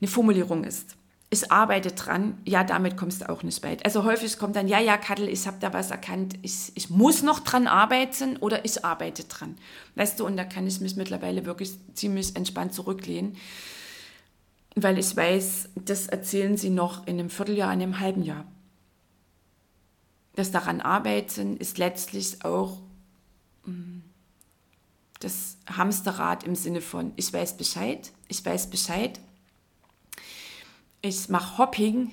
eine 0.00 0.08
Formulierung 0.08 0.64
ist 0.64 0.96
ich 1.32 1.52
arbeite 1.52 1.92
dran, 1.92 2.38
ja, 2.44 2.64
damit 2.64 2.96
kommst 2.96 3.22
du 3.22 3.28
auch 3.28 3.44
nicht 3.44 3.62
weit. 3.62 3.84
Also 3.84 4.02
häufig 4.02 4.36
kommt 4.36 4.56
dann, 4.56 4.66
ja, 4.66 4.80
ja, 4.80 4.96
Kattel, 4.96 5.28
ich 5.28 5.46
habe 5.46 5.58
da 5.60 5.72
was 5.72 5.92
erkannt, 5.92 6.34
ich, 6.42 6.72
ich 6.74 6.90
muss 6.90 7.22
noch 7.22 7.38
dran 7.38 7.68
arbeiten 7.68 8.36
oder 8.38 8.64
ich 8.64 8.84
arbeite 8.84 9.22
dran. 9.24 9.56
Weißt 9.94 10.18
du, 10.18 10.26
und 10.26 10.36
da 10.36 10.42
kann 10.44 10.66
ich 10.66 10.80
mich 10.80 10.96
mittlerweile 10.96 11.46
wirklich 11.46 11.72
ziemlich 11.94 12.34
entspannt 12.34 12.74
zurücklehnen, 12.74 13.36
weil 14.74 14.98
ich 14.98 15.16
weiß, 15.16 15.68
das 15.76 16.08
erzählen 16.08 16.56
sie 16.56 16.70
noch 16.70 17.06
in 17.06 17.20
einem 17.20 17.30
Vierteljahr, 17.30 17.72
in 17.72 17.80
einem 17.80 18.00
halben 18.00 18.24
Jahr. 18.24 18.44
Das 20.34 20.50
daran 20.50 20.80
arbeiten 20.80 21.56
ist 21.58 21.78
letztlich 21.78 22.44
auch 22.44 22.78
mm, 23.66 24.00
das 25.20 25.58
Hamsterrad 25.68 26.42
im 26.42 26.56
Sinne 26.56 26.80
von, 26.80 27.12
ich 27.14 27.32
weiß 27.32 27.56
Bescheid, 27.56 28.10
ich 28.26 28.44
weiß 28.44 28.68
Bescheid, 28.68 29.20
ich 31.02 31.28
mache 31.28 31.58
Hopping 31.58 32.12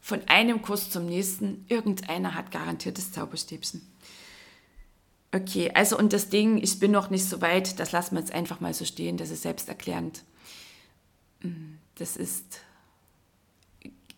von 0.00 0.20
einem 0.28 0.62
Kurs 0.62 0.90
zum 0.90 1.06
nächsten. 1.06 1.64
Irgendeiner 1.68 2.34
hat 2.34 2.50
garantiert 2.50 2.98
das 2.98 3.12
Zauberstäbchen. 3.12 3.82
Okay, 5.34 5.70
also 5.74 5.98
und 5.98 6.12
das 6.12 6.28
Ding, 6.28 6.58
ich 6.62 6.78
bin 6.78 6.90
noch 6.90 7.08
nicht 7.08 7.24
so 7.24 7.40
weit, 7.40 7.78
das 7.78 7.92
lassen 7.92 8.16
wir 8.16 8.20
jetzt 8.20 8.32
einfach 8.32 8.60
mal 8.60 8.74
so 8.74 8.84
stehen, 8.84 9.16
das 9.16 9.30
ist 9.30 9.42
selbsterklärend. 9.42 10.24
Mm, 11.40 11.76
das 11.94 12.18
ist 12.18 12.60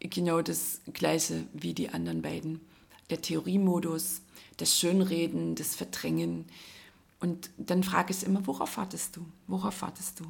genau 0.01 0.43
das 0.43 0.81
gleiche 0.93 1.47
wie 1.53 1.73
die 1.73 1.91
anderen 1.91 2.21
beiden. 2.21 2.61
Der 3.11 3.23
Theoriemodus, 3.23 4.23
das 4.57 4.77
Schönreden, 4.77 5.55
das 5.55 5.77
Verdrängen. 5.77 6.47
Und 7.21 7.51
dann 7.59 7.85
frage 7.85 8.13
ich 8.13 8.25
immer, 8.25 8.45
worauf 8.47 8.77
wartest 8.77 9.17
du? 9.17 9.25
Worauf 9.47 9.83
wartest 9.83 10.19
du? 10.19 10.25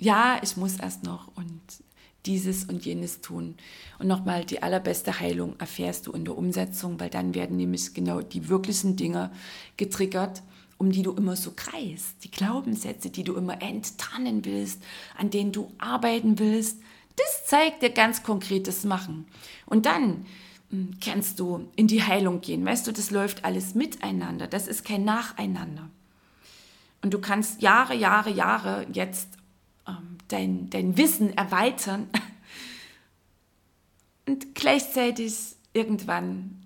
Ja, 0.00 0.40
ich 0.42 0.56
muss 0.56 0.76
erst 0.76 1.04
noch 1.04 1.28
und 1.36 1.62
dieses 2.26 2.64
und 2.64 2.84
jenes 2.84 3.20
tun. 3.20 3.56
Und 3.98 4.08
nochmal, 4.08 4.44
die 4.44 4.62
allerbeste 4.62 5.20
Heilung 5.20 5.54
erfährst 5.58 6.06
du 6.06 6.12
in 6.12 6.24
der 6.24 6.36
Umsetzung, 6.36 7.00
weil 7.00 7.10
dann 7.10 7.34
werden 7.34 7.56
nämlich 7.56 7.94
genau 7.94 8.20
die 8.20 8.48
wirklichen 8.48 8.96
Dinge 8.96 9.30
getriggert, 9.76 10.42
um 10.76 10.92
die 10.92 11.02
du 11.02 11.12
immer 11.12 11.36
so 11.36 11.52
kreist. 11.54 12.22
Die 12.24 12.30
Glaubenssätze, 12.30 13.10
die 13.10 13.24
du 13.24 13.34
immer 13.34 13.60
enttarnen 13.62 14.44
willst, 14.44 14.82
an 15.16 15.30
denen 15.30 15.52
du 15.52 15.72
arbeiten 15.78 16.38
willst. 16.38 16.78
Das 17.16 17.46
zeigt 17.46 17.82
dir 17.82 17.90
ganz 17.90 18.22
konkretes 18.22 18.84
Machen. 18.84 19.26
Und 19.66 19.86
dann 19.86 20.26
hm, 20.70 20.98
kannst 21.04 21.40
du 21.40 21.68
in 21.76 21.88
die 21.88 22.02
Heilung 22.02 22.40
gehen. 22.40 22.64
Weißt 22.64 22.86
du, 22.86 22.92
das 22.92 23.10
läuft 23.10 23.44
alles 23.44 23.74
miteinander. 23.74 24.46
Das 24.46 24.68
ist 24.68 24.84
kein 24.84 25.04
Nacheinander. 25.04 25.88
Und 27.02 27.14
du 27.14 27.20
kannst 27.20 27.62
Jahre, 27.62 27.94
Jahre, 27.94 28.30
Jahre 28.30 28.86
jetzt 28.92 29.37
dein, 30.28 30.70
dein 30.70 30.96
Wissen 30.96 31.36
erweitern 31.36 32.08
und 34.26 34.54
gleichzeitig 34.54 35.34
irgendwann 35.72 36.62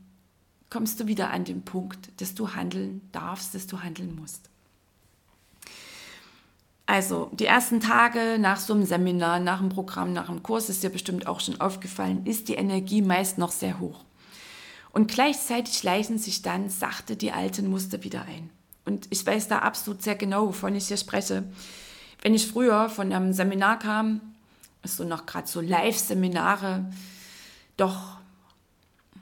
kommst 0.70 1.00
du 1.00 1.06
wieder 1.06 1.30
an 1.30 1.44
den 1.44 1.62
Punkt, 1.62 2.08
dass 2.20 2.34
du 2.34 2.54
handeln 2.54 3.02
darfst, 3.12 3.54
dass 3.54 3.66
du 3.66 3.82
handeln 3.82 4.16
musst. 4.16 4.48
Also 6.86 7.30
die 7.32 7.46
ersten 7.46 7.80
Tage 7.80 8.38
nach 8.38 8.58
so 8.58 8.74
einem 8.74 8.84
Seminar, 8.84 9.38
nach 9.38 9.60
einem 9.60 9.68
Programm, 9.68 10.12
nach 10.12 10.28
einem 10.28 10.42
Kurs, 10.42 10.68
ist 10.68 10.82
dir 10.82 10.90
bestimmt 10.90 11.26
auch 11.26 11.40
schon 11.40 11.60
aufgefallen, 11.60 12.26
ist 12.26 12.48
die 12.48 12.54
Energie 12.54 13.02
meist 13.02 13.38
noch 13.38 13.52
sehr 13.52 13.80
hoch. 13.80 14.04
Und 14.92 15.10
gleichzeitig 15.10 15.74
schleichen 15.74 16.18
sich 16.18 16.42
dann 16.42 16.68
sachte 16.68 17.16
die 17.16 17.32
alten 17.32 17.68
Muster 17.68 18.02
wieder 18.04 18.22
ein. 18.22 18.50
Und 18.84 19.06
ich 19.10 19.24
weiß 19.24 19.48
da 19.48 19.60
absolut 19.60 20.02
sehr 20.02 20.16
genau, 20.16 20.48
wovon 20.48 20.74
ich 20.74 20.88
hier 20.88 20.96
spreche. 20.96 21.44
Wenn 22.22 22.34
ich 22.34 22.46
früher 22.46 22.88
von 22.88 23.12
einem 23.12 23.32
Seminar 23.32 23.80
kam, 23.80 24.20
so 24.84 25.04
noch 25.04 25.26
gerade 25.26 25.48
so 25.48 25.60
Live-Seminare, 25.60 26.86
doch 27.76 28.18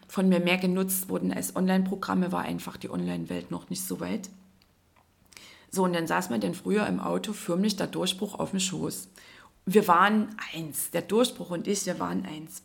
von 0.06 0.28
mir 0.28 0.40
mehr 0.40 0.58
genutzt 0.58 1.08
wurden 1.08 1.32
als 1.32 1.56
Online-Programme, 1.56 2.30
war 2.30 2.42
einfach 2.42 2.76
die 2.76 2.90
Online-Welt 2.90 3.50
noch 3.50 3.70
nicht 3.70 3.82
so 3.82 4.00
weit. 4.00 4.28
So, 5.70 5.84
und 5.84 5.94
dann 5.94 6.06
saß 6.06 6.30
man 6.30 6.40
dann 6.40 6.54
früher 6.54 6.86
im 6.86 7.00
Auto 7.00 7.32
förmlich 7.32 7.76
der 7.76 7.86
Durchbruch 7.86 8.34
auf 8.38 8.50
dem 8.50 8.60
Schoß. 8.60 9.08
Wir 9.66 9.88
waren 9.88 10.34
eins, 10.52 10.90
der 10.90 11.02
Durchbruch 11.02 11.50
und 11.50 11.68
ich, 11.68 11.86
wir 11.86 11.98
waren 12.00 12.26
eins. 12.26 12.62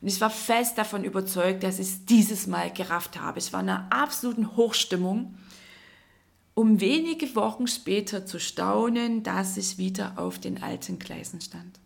Und 0.00 0.08
ich 0.08 0.20
war 0.20 0.30
fest 0.30 0.78
davon 0.78 1.04
überzeugt, 1.04 1.62
dass 1.62 1.78
ich 1.78 1.88
es 1.88 2.04
dieses 2.04 2.46
Mal 2.46 2.70
gerafft 2.70 3.20
habe. 3.20 3.38
Ich 3.38 3.52
war 3.52 3.60
in 3.60 3.70
einer 3.70 3.86
absoluten 3.90 4.56
Hochstimmung 4.56 5.34
um 6.54 6.80
wenige 6.80 7.34
Wochen 7.34 7.66
später 7.66 8.26
zu 8.26 8.38
staunen, 8.38 9.22
dass 9.22 9.56
ich 9.56 9.78
wieder 9.78 10.18
auf 10.18 10.38
den 10.38 10.62
alten 10.62 10.98
Gleisen 10.98 11.40
stand. 11.40 11.80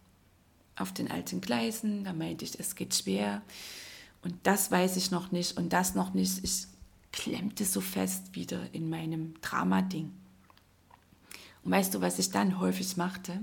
Auf 0.76 0.92
den 0.92 1.10
alten 1.10 1.40
Gleisen, 1.40 2.04
da 2.04 2.12
meinte 2.12 2.44
ich, 2.44 2.60
es 2.60 2.74
geht 2.74 2.94
schwer 2.94 3.42
und 4.22 4.34
das 4.42 4.70
weiß 4.70 4.96
ich 4.96 5.10
noch 5.10 5.32
nicht 5.32 5.56
und 5.56 5.72
das 5.72 5.94
noch 5.94 6.14
nicht. 6.14 6.44
Ich 6.44 6.66
klemmte 7.12 7.64
so 7.64 7.80
fest 7.80 8.34
wieder 8.34 8.60
in 8.72 8.90
meinem 8.90 9.34
Drama-Ding. 9.40 10.12
Und 11.64 11.72
weißt 11.72 11.94
du, 11.94 12.00
was 12.00 12.18
ich 12.18 12.30
dann 12.30 12.60
häufig 12.60 12.96
machte? 12.96 13.40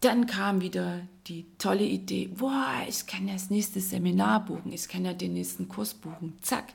Dann 0.00 0.26
kam 0.26 0.60
wieder 0.60 1.00
die 1.26 1.46
tolle 1.58 1.84
Idee, 1.84 2.28
boah, 2.28 2.82
ich 2.88 3.06
kann 3.06 3.28
ja 3.28 3.34
das 3.34 3.50
nächste 3.50 3.80
Seminar 3.80 4.46
buchen, 4.46 4.72
ich 4.72 4.88
kann 4.88 5.04
ja 5.04 5.12
den 5.12 5.34
nächsten 5.34 5.68
Kurs 5.68 5.92
buchen. 5.92 6.38
Zack, 6.40 6.72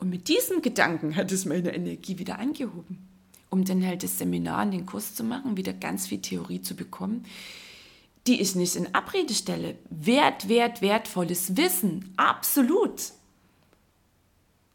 und 0.00 0.08
mit 0.08 0.28
diesem 0.28 0.62
Gedanken 0.62 1.14
hat 1.14 1.30
es 1.30 1.44
meine 1.44 1.74
Energie 1.74 2.18
wieder 2.18 2.38
angehoben, 2.38 3.06
um 3.50 3.64
dann 3.64 3.84
halt 3.84 4.02
das 4.02 4.18
Seminar 4.18 4.64
und 4.64 4.72
den 4.72 4.86
Kurs 4.86 5.14
zu 5.14 5.22
machen, 5.22 5.58
wieder 5.58 5.74
ganz 5.74 6.06
viel 6.06 6.22
Theorie 6.22 6.62
zu 6.62 6.74
bekommen, 6.74 7.26
die 8.26 8.40
ich 8.40 8.54
nicht 8.54 8.76
in 8.76 8.94
Abrede 8.94 9.34
stelle. 9.34 9.76
Wert, 9.90 10.48
wert, 10.48 10.80
wertvolles 10.80 11.56
Wissen, 11.56 12.12
absolut. 12.16 13.12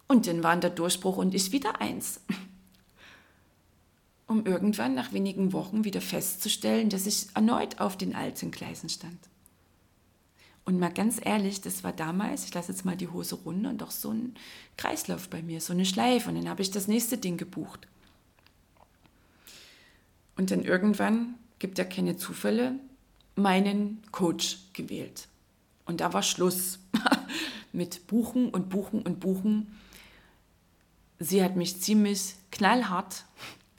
Und 0.08 0.28
dann 0.28 0.44
waren 0.44 0.62
der 0.62 0.70
Durchbruch 0.70 1.18
und 1.18 1.34
ich 1.34 1.52
wieder 1.52 1.82
eins. 1.82 2.22
Um 4.28 4.46
irgendwann 4.46 4.94
nach 4.94 5.12
wenigen 5.14 5.54
Wochen 5.54 5.84
wieder 5.84 6.02
festzustellen, 6.02 6.90
dass 6.90 7.08
ich 7.08 7.28
erneut 7.36 7.80
auf 7.80 7.98
den 7.98 8.16
alten 8.16 8.52
Gleisen 8.52 8.90
stand. 8.90 9.18
Und 10.66 10.80
mal 10.80 10.92
ganz 10.92 11.20
ehrlich, 11.24 11.62
das 11.62 11.84
war 11.84 11.94
damals, 11.94 12.46
ich 12.46 12.54
lasse 12.54 12.72
jetzt 12.72 12.86
mal 12.86 12.98
die 12.98 13.08
Hose 13.08 13.36
runter 13.36 13.70
und 13.70 13.82
doch 13.82 13.92
so 13.92 14.10
ein 14.10 14.36
Kreislauf 14.78 15.30
bei 15.30 15.44
mir, 15.44 15.62
so 15.62 15.74
eine 15.74 15.86
Schleife. 15.86 16.30
Und 16.30 16.36
dann 16.36 16.50
habe 16.50 16.64
ich 16.64 16.72
das 16.72 16.88
nächste 16.88 17.20
Ding 17.20 17.38
gebucht. 17.38 17.88
Und 20.38 20.50
dann 20.50 20.64
irgendwann, 20.64 21.36
gibt 21.60 21.78
ja 21.78 21.86
keine 21.86 22.18
Zufälle, 22.18 22.80
meinen 23.36 24.02
Coach 24.12 24.58
gewählt. 24.74 25.28
Und 25.86 26.02
da 26.02 26.14
war 26.14 26.24
Schluss 26.24 26.80
mit 27.72 28.08
Buchen 28.08 28.50
und 28.50 28.70
Buchen 28.70 29.04
und 29.04 29.20
Buchen. 29.20 29.78
Sie 31.20 31.44
hat 31.44 31.56
mich 31.56 31.80
ziemlich 31.80 32.36
knallhart, 32.52 33.26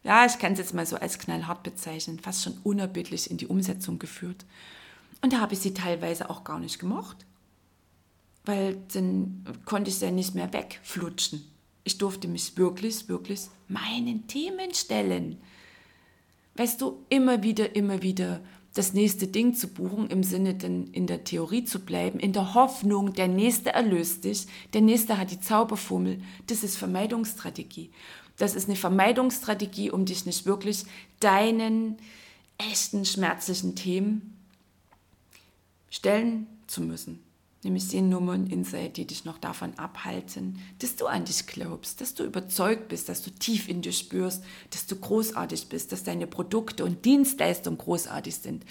ja, 0.05 0.25
ich 0.25 0.39
kann 0.39 0.53
es 0.53 0.61
jetzt 0.61 0.73
mal 0.73 0.87
so 0.87 0.97
als 0.97 1.19
knallhart 1.19 1.65
bezeichnen, 1.65 2.21
fast 2.21 2.45
schon 2.45 2.57
unerbittlich 2.63 3.29
in 3.29 3.39
die 3.39 3.49
Umsetzung 3.49 3.99
geführt. 3.99 4.45
Und 5.27 5.33
da 5.33 5.41
habe 5.41 5.55
ich 5.55 5.59
sie 5.59 5.75
teilweise 5.75 6.31
auch 6.31 6.45
gar 6.45 6.61
nicht 6.61 6.79
gemocht, 6.79 7.27
weil 8.45 8.81
dann 8.95 9.43
konnte 9.65 9.91
ich 9.91 9.97
sie 9.97 10.05
ja 10.05 10.13
nicht 10.13 10.37
mehr 10.37 10.53
wegflutschen. 10.53 11.45
Ich 11.83 11.99
durfte 11.99 12.29
mich 12.29 12.57
wirklich, 12.57 13.09
wirklich 13.09 13.49
meinen 13.67 14.29
Themen 14.29 14.73
stellen. 14.73 15.41
Weißt 16.55 16.81
du, 16.81 17.05
immer 17.09 17.43
wieder, 17.43 17.75
immer 17.75 18.03
wieder 18.03 18.41
das 18.73 18.93
nächste 18.93 19.27
Ding 19.27 19.55
zu 19.55 19.67
buchen, 19.67 20.11
im 20.11 20.23
Sinne 20.23 20.55
denn 20.55 20.93
in 20.93 21.09
der 21.09 21.25
Theorie 21.25 21.65
zu 21.65 21.81
bleiben, 21.81 22.21
in 22.21 22.33
der 22.33 22.55
Hoffnung, 22.55 23.13
der 23.13 23.27
Nächste 23.27 23.71
erlöst 23.71 24.23
dich, 24.23 24.47
der 24.75 24.83
Nächste 24.83 25.19
hat 25.19 25.33
die 25.33 25.41
Zauberfummel. 25.41 26.23
Das 26.47 26.63
ist 26.63 26.77
Vermeidungsstrategie. 26.77 27.91
Das 28.37 28.55
ist 28.55 28.69
eine 28.69 28.77
Vermeidungsstrategie, 28.77 29.91
um 29.91 30.05
dich 30.05 30.25
nicht 30.25 30.47
wirklich 30.47 30.85
deinen 31.19 31.97
echten 32.59 33.05
schmerzlichen 33.05 33.75
Themen 33.75 34.36
stellen 35.91 36.47
zu 36.67 36.83
müssen. 36.83 37.23
Nämlich 37.63 37.89
den 37.89 38.11
Nummern 38.11 38.47
Inside, 38.47 38.91
die 38.91 39.07
dich 39.07 39.25
noch 39.25 39.39
davon 39.39 39.77
abhalten, 39.79 40.61
dass 40.79 40.95
du 40.95 41.07
an 41.07 41.25
dich 41.25 41.47
glaubst, 41.47 42.01
dass 42.01 42.15
du 42.15 42.23
überzeugt 42.23 42.89
bist, 42.89 43.09
dass 43.09 43.23
du 43.23 43.31
tief 43.31 43.69
in 43.69 43.83
dir 43.83 43.93
spürst, 43.93 44.45
dass 44.71 44.87
du 44.87 44.95
großartig 44.95 45.69
bist, 45.69 45.91
dass 45.91 46.05
deine 46.05 46.29
Produkte 46.29 46.85
und 46.85 47.05
Dienstleistungen 47.05 47.79
großartig 47.79 48.37
sind. 48.37 48.65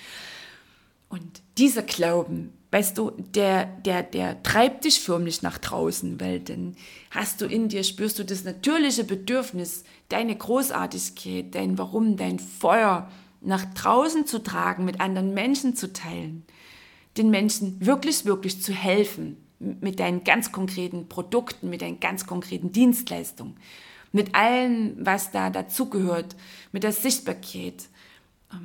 Und 1.09 1.41
dieser 1.57 1.81
Glauben, 1.81 2.53
weißt 2.71 2.97
du, 2.97 3.11
der, 3.11 3.65
der, 3.65 4.03
der 4.03 4.41
treibt 4.43 4.85
dich 4.85 5.01
förmlich 5.01 5.41
nach 5.41 5.57
draußen, 5.57 6.21
weil 6.21 6.39
dann 6.39 6.75
hast 7.11 7.41
du 7.41 7.47
in 7.47 7.67
dir, 7.67 7.83
spürst 7.83 8.19
du 8.19 8.23
das 8.23 8.43
natürliche 8.43 9.03
Bedürfnis, 9.03 9.83
deine 10.07 10.37
Großartigkeit, 10.37 11.53
dein 11.53 11.77
Warum, 11.77 12.15
dein 12.17 12.39
Feuer 12.39 13.11
nach 13.41 13.65
draußen 13.73 14.25
zu 14.25 14.41
tragen, 14.41 14.85
mit 14.85 15.01
anderen 15.01 15.33
Menschen 15.33 15.75
zu 15.75 15.91
teilen 15.91 16.45
den 17.17 17.29
Menschen 17.29 17.85
wirklich, 17.85 18.25
wirklich 18.25 18.61
zu 18.61 18.73
helfen 18.73 19.37
mit 19.59 19.99
deinen 19.99 20.23
ganz 20.23 20.51
konkreten 20.51 21.07
Produkten, 21.07 21.69
mit 21.69 21.81
deinen 21.81 21.99
ganz 21.99 22.27
konkreten 22.27 22.71
Dienstleistungen, 22.71 23.55
mit 24.11 24.35
allem, 24.35 24.95
was 24.99 25.31
da 25.31 25.49
dazugehört, 25.49 26.35
mit 26.71 26.83
der 26.83 26.91
Sichtbarkeit, 26.91 27.85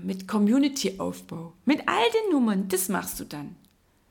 mit 0.03 0.29
Community-Aufbau, 0.29 1.53
mit 1.65 1.89
all 1.89 2.05
den 2.13 2.33
Nummern, 2.33 2.69
das 2.69 2.89
machst 2.89 3.19
du 3.21 3.25
dann. 3.25 3.57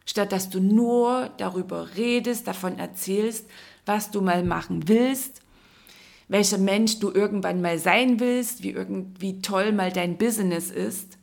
Statt 0.05 0.31
dass 0.31 0.49
du 0.49 0.59
nur 0.59 1.29
darüber 1.37 1.95
redest, 1.95 2.47
davon 2.47 2.79
erzählst, 2.79 3.47
was 3.85 4.09
du 4.09 4.21
mal 4.21 4.43
machen 4.43 4.87
willst, 4.87 5.41
welcher 6.27 6.57
Mensch 6.57 6.99
du 6.99 7.11
irgendwann 7.11 7.61
mal 7.61 7.77
sein 7.77 8.19
willst, 8.19 8.63
wie 8.63 8.71
irgendwie 8.71 9.41
toll 9.41 9.71
mal 9.71 9.91
dein 9.91 10.17
Business 10.17 10.71
ist, 10.71 11.18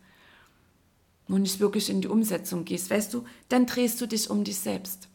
und 1.29 1.43
nicht 1.43 1.61
wirklich 1.61 1.91
in 1.91 2.01
die 2.01 2.09
Umsetzung 2.09 2.65
gehst, 2.65 2.91
weißt 2.91 3.13
du, 3.15 3.25
dann 3.49 3.67
drehst 3.67 4.01
du 4.01 4.07
dich 4.07 4.31
um 4.31 4.45
dich 4.45 4.59
selbst. 4.59 5.09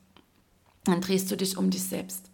Dann 0.83 1.01
drehst 1.01 1.31
du 1.31 1.37
dich 1.37 1.57
um 1.57 1.69
dich 1.69 1.83
selbst. 1.83 2.29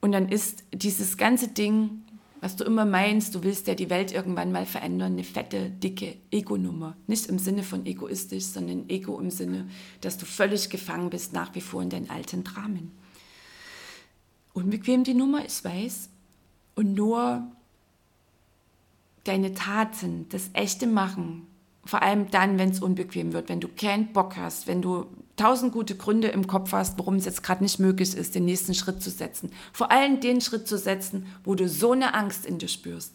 Und 0.00 0.12
dann 0.12 0.28
ist 0.28 0.64
dieses 0.72 1.16
ganze 1.16 1.48
Ding, 1.48 2.02
was 2.40 2.54
du 2.54 2.64
immer 2.64 2.84
meinst, 2.84 3.34
du 3.34 3.42
willst 3.42 3.66
ja 3.66 3.74
die 3.74 3.90
Welt 3.90 4.12
irgendwann 4.12 4.52
mal 4.52 4.64
verändern, 4.64 5.12
eine 5.12 5.24
fette, 5.24 5.70
dicke 5.70 6.16
Ego-Nummer. 6.30 6.96
Nicht 7.08 7.26
im 7.26 7.38
Sinne 7.38 7.64
von 7.64 7.84
egoistisch, 7.84 8.44
sondern 8.44 8.88
Ego 8.88 9.18
im 9.18 9.30
Sinne, 9.30 9.68
dass 10.00 10.18
du 10.18 10.26
völlig 10.26 10.70
gefangen 10.70 11.10
bist 11.10 11.32
nach 11.32 11.54
wie 11.54 11.60
vor 11.60 11.82
in 11.82 11.90
deinen 11.90 12.10
alten 12.10 12.44
Dramen. 12.44 12.92
Unbequem 14.52 15.02
die 15.02 15.14
Nummer, 15.14 15.44
ich 15.44 15.64
weiß. 15.64 16.10
Und 16.76 16.94
nur 16.94 17.50
deine 19.24 19.54
Taten, 19.54 20.26
das 20.28 20.50
echte 20.52 20.86
Machen, 20.86 21.46
vor 21.88 22.02
allem 22.02 22.30
dann, 22.30 22.58
wenn 22.58 22.68
es 22.68 22.82
unbequem 22.82 23.32
wird, 23.32 23.48
wenn 23.48 23.60
du 23.60 23.68
keinen 23.68 24.12
Bock 24.12 24.36
hast, 24.36 24.66
wenn 24.66 24.82
du 24.82 25.06
tausend 25.36 25.72
gute 25.72 25.96
Gründe 25.96 26.28
im 26.28 26.46
Kopf 26.46 26.72
hast, 26.72 26.98
warum 26.98 27.14
es 27.14 27.24
jetzt 27.24 27.42
gerade 27.42 27.62
nicht 27.62 27.78
möglich 27.78 28.14
ist, 28.14 28.34
den 28.34 28.44
nächsten 28.44 28.74
Schritt 28.74 29.02
zu 29.02 29.08
setzen. 29.08 29.50
Vor 29.72 29.90
allem 29.90 30.20
den 30.20 30.42
Schritt 30.42 30.68
zu 30.68 30.76
setzen, 30.76 31.26
wo 31.44 31.54
du 31.54 31.66
so 31.66 31.92
eine 31.92 32.12
Angst 32.12 32.44
in 32.44 32.58
dir 32.58 32.68
spürst. 32.68 33.14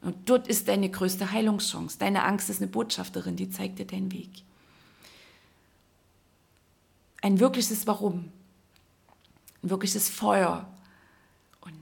Und 0.00 0.14
dort 0.30 0.46
ist 0.46 0.68
deine 0.68 0.88
größte 0.88 1.32
Heilungschance. 1.32 1.98
Deine 1.98 2.22
Angst 2.22 2.48
ist 2.50 2.62
eine 2.62 2.70
Botschafterin, 2.70 3.34
die 3.34 3.50
zeigt 3.50 3.80
dir 3.80 3.86
deinen 3.86 4.12
Weg. 4.12 4.30
Ein 7.20 7.40
wirkliches 7.40 7.84
Warum, 7.88 8.30
ein 9.64 9.70
wirkliches 9.70 10.08
Feuer 10.08 10.68
und 11.62 11.74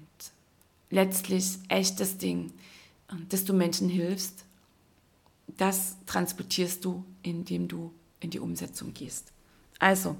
letztlich 0.88 1.58
echtes 1.68 2.16
Ding, 2.16 2.54
dass 3.28 3.44
du 3.44 3.52
Menschen 3.52 3.90
hilfst, 3.90 4.45
das 5.56 5.96
transportierst 6.06 6.84
du, 6.84 7.04
indem 7.22 7.68
du 7.68 7.92
in 8.20 8.30
die 8.30 8.40
Umsetzung 8.40 8.94
gehst. 8.94 9.32
Also, 9.78 10.16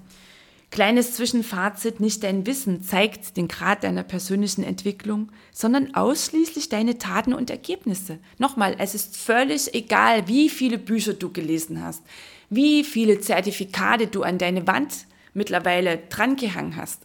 kleines 0.70 1.14
Zwischenfazit, 1.14 2.00
nicht 2.00 2.22
dein 2.22 2.46
Wissen 2.46 2.82
zeigt 2.82 3.36
den 3.36 3.48
Grad 3.48 3.84
deiner 3.84 4.02
persönlichen 4.02 4.64
Entwicklung, 4.64 5.30
sondern 5.52 5.94
ausschließlich 5.94 6.68
deine 6.68 6.98
Taten 6.98 7.32
und 7.32 7.50
Ergebnisse. 7.50 8.18
Nochmal, 8.38 8.76
es 8.78 8.94
ist 8.94 9.16
völlig 9.16 9.74
egal, 9.74 10.28
wie 10.28 10.48
viele 10.48 10.78
Bücher 10.78 11.14
du 11.14 11.32
gelesen 11.32 11.82
hast, 11.82 12.02
wie 12.50 12.84
viele 12.84 13.20
Zertifikate 13.20 14.06
du 14.06 14.22
an 14.22 14.38
deine 14.38 14.66
Wand 14.66 15.06
mittlerweile 15.34 15.98
drangehangen 16.08 16.76
hast. 16.76 17.02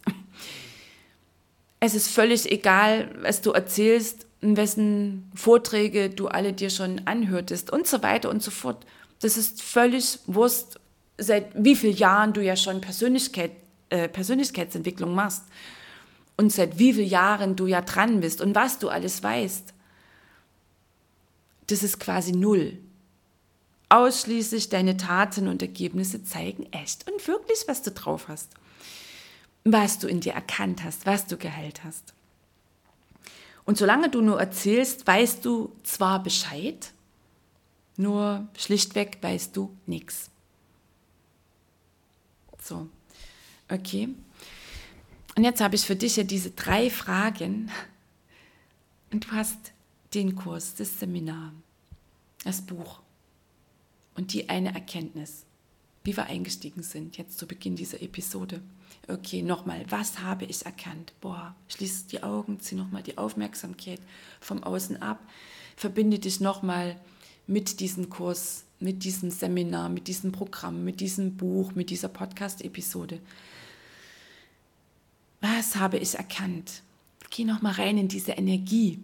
Es 1.84 1.96
ist 1.96 2.10
völlig 2.10 2.52
egal, 2.52 3.10
was 3.22 3.42
du 3.42 3.52
erzählst 3.52 4.28
wessen 4.42 5.32
Vorträge 5.36 6.10
du 6.10 6.28
alle 6.28 6.54
dir 6.54 6.70
schon 6.70 7.02
anhörtest 7.06 7.72
und 7.72 7.88
so 7.88 8.02
weiter 8.04 8.30
und 8.30 8.42
so 8.42 8.52
fort. 8.52 8.86
Das 9.20 9.38
ist 9.38 9.62
völlig 9.62 10.20
Wurst, 10.26 10.80
seit 11.18 11.52
wie 11.56 11.76
vielen 11.76 11.96
Jahren 11.96 12.34
du 12.34 12.42
ja 12.42 12.56
schon 12.56 12.82
Persönlichkeit, 12.82 13.52
äh, 13.90 14.10
Persönlichkeitsentwicklung 14.10 15.14
machst 15.14 15.44
und 16.38 16.52
seit 16.52 16.80
wie 16.80 16.94
vielen 16.94 17.08
Jahren 17.08 17.56
du 17.56 17.68
ja 17.68 17.82
dran 17.82 18.22
bist 18.22 18.42
und 18.42 18.56
was 18.56 18.80
du 18.80 18.90
alles 18.90 19.22
weißt. 19.22 19.74
Das 21.68 21.84
ist 21.84 22.00
quasi 22.00 22.32
null. 22.32 22.78
Ausschließlich 23.90 24.70
deine 24.70 24.98
Taten 24.98 25.48
und 25.48 25.62
Ergebnisse 25.62 26.24
zeigen 26.24 26.66
echt 26.72 27.10
und 27.12 27.28
wirklich, 27.28 27.60
was 27.68 27.84
du 27.84 27.92
drauf 27.92 28.28
hast. 28.28 28.50
Was 29.64 30.00
du 30.00 30.08
in 30.08 30.22
dir 30.22 30.34
erkannt 30.34 30.84
hast, 30.84 31.06
was 31.06 31.28
du 31.28 31.38
geheilt 31.38 31.84
hast. 31.84 32.14
Und 33.72 33.78
solange 33.78 34.10
du 34.10 34.20
nur 34.20 34.38
erzählst, 34.38 35.08
weißt 35.08 35.46
du 35.46 35.72
zwar 35.84 36.22
Bescheid, 36.22 36.92
nur 37.96 38.50
schlichtweg 38.58 39.20
weißt 39.22 39.56
du 39.56 39.74
nichts. 39.86 40.30
So, 42.62 42.90
okay. 43.70 44.10
Und 45.38 45.46
jetzt 45.46 45.62
habe 45.62 45.76
ich 45.76 45.86
für 45.86 45.96
dich 45.96 46.18
ja 46.18 46.24
diese 46.24 46.52
drei 46.52 46.90
Fragen. 46.90 47.72
Und 49.10 49.28
du 49.28 49.32
hast 49.32 49.72
den 50.14 50.36
Kurs, 50.36 50.76
das 50.76 51.00
Seminar, 51.00 51.54
das 52.44 52.62
Buch 52.62 53.00
und 54.16 54.34
die 54.34 54.50
eine 54.50 54.74
Erkenntnis, 54.74 55.46
wie 56.04 56.16
wir 56.16 56.26
eingestiegen 56.26 56.84
sind, 56.84 57.18
jetzt 57.18 57.38
zu 57.38 57.48
Beginn 57.48 57.76
dieser 57.76 58.02
Episode. 58.02 58.62
Okay, 59.08 59.42
nochmal, 59.42 59.86
was 59.90 60.20
habe 60.20 60.46
ich 60.46 60.66
erkannt? 60.66 61.14
Boah, 61.22 61.56
schließ 61.68 62.08
die 62.08 62.24
Augen, 62.24 62.60
zieh 62.60 62.76
nochmal 62.76 63.04
die 63.04 63.18
Aufmerksamkeit 63.18 64.00
vom 64.40 64.64
Außen 64.64 65.02
ab, 65.02 65.20
verbinde 65.76 66.20
dich 66.20 66.40
nochmal 66.40 67.00
mit 67.48 67.80
diesem 67.80 68.10
Kurs, 68.10 68.64
mit 68.80 69.04
diesem 69.04 69.32
Seminar, 69.32 69.90
mit 69.90 70.08
diesem 70.08 70.32
Programm, 70.32 70.84
mit 70.84 71.00
diesem 71.00 71.38
Buch, 71.38 71.74
mit 71.76 71.90
dieser 71.90 72.08
Podcast-Episode. 72.08 73.20
Was 75.42 75.76
habe 75.76 75.98
ich 75.98 76.16
erkannt? 76.16 76.84
Geh 77.30 77.46
nochmal 77.46 77.74
rein 77.74 77.98
in 77.98 78.08
diese 78.08 78.34
Energie. 78.34 79.00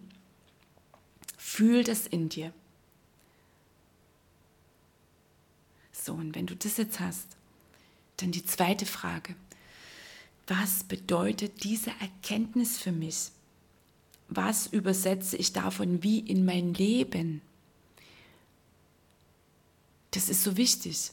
Fühl 1.37 1.83
das 1.83 2.07
in 2.07 2.29
dir. 2.29 2.53
So, 6.07 6.13
und 6.13 6.35
wenn 6.35 6.47
du 6.47 6.55
das 6.55 6.77
jetzt 6.77 7.01
hast, 7.01 7.27
dann 8.17 8.31
die 8.31 8.45
zweite 8.45 8.85
Frage 8.85 9.35
was 10.47 10.85
bedeutet 10.85 11.65
diese 11.65 11.91
Erkenntnis 11.99 12.77
für 12.77 12.93
mich? 12.93 13.31
Was 14.29 14.67
übersetze 14.67 15.35
ich 15.35 15.51
davon 15.51 16.03
wie 16.03 16.19
in 16.19 16.45
mein 16.45 16.73
Leben? 16.73 17.41
Das 20.11 20.29
ist 20.29 20.43
so 20.43 20.55
wichtig, 20.55 21.11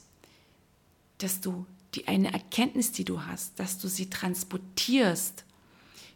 dass 1.18 1.40
du 1.40 1.66
die 1.94 2.06
eine 2.06 2.32
Erkenntnis, 2.32 2.92
die 2.92 3.04
du 3.04 3.26
hast, 3.26 3.58
dass 3.58 3.78
du 3.78 3.88
sie 3.88 4.08
transportierst, 4.08 5.44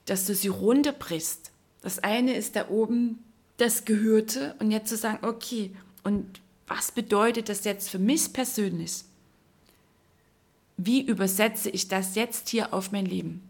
dass 0.07 0.27
du 0.27 0.35
sie 0.37 0.49
runterbrichst. 0.49 1.51
Das 1.83 1.99
eine 1.99 2.35
ist 2.35 2.55
da 2.55 2.69
oben 2.69 3.19
das 3.57 3.85
Gehörte 3.85 4.55
und 4.61 4.71
jetzt 4.71 4.91
zu 4.91 4.97
sagen, 4.97 5.27
okay, 5.27 5.73
und 6.05 6.41
was 6.69 6.93
bedeutet 6.93 7.49
das 7.49 7.65
jetzt 7.65 7.91
für 7.91 7.99
mich 7.99 8.33
persönlich? 8.33 9.05
Wie 10.77 11.03
übersetze 11.03 11.71
ich 11.71 11.89
das 11.89 12.15
jetzt 12.15 12.49
hier 12.49 12.73
auf 12.73 12.93
mein 12.93 13.07
Leben? 13.07 13.43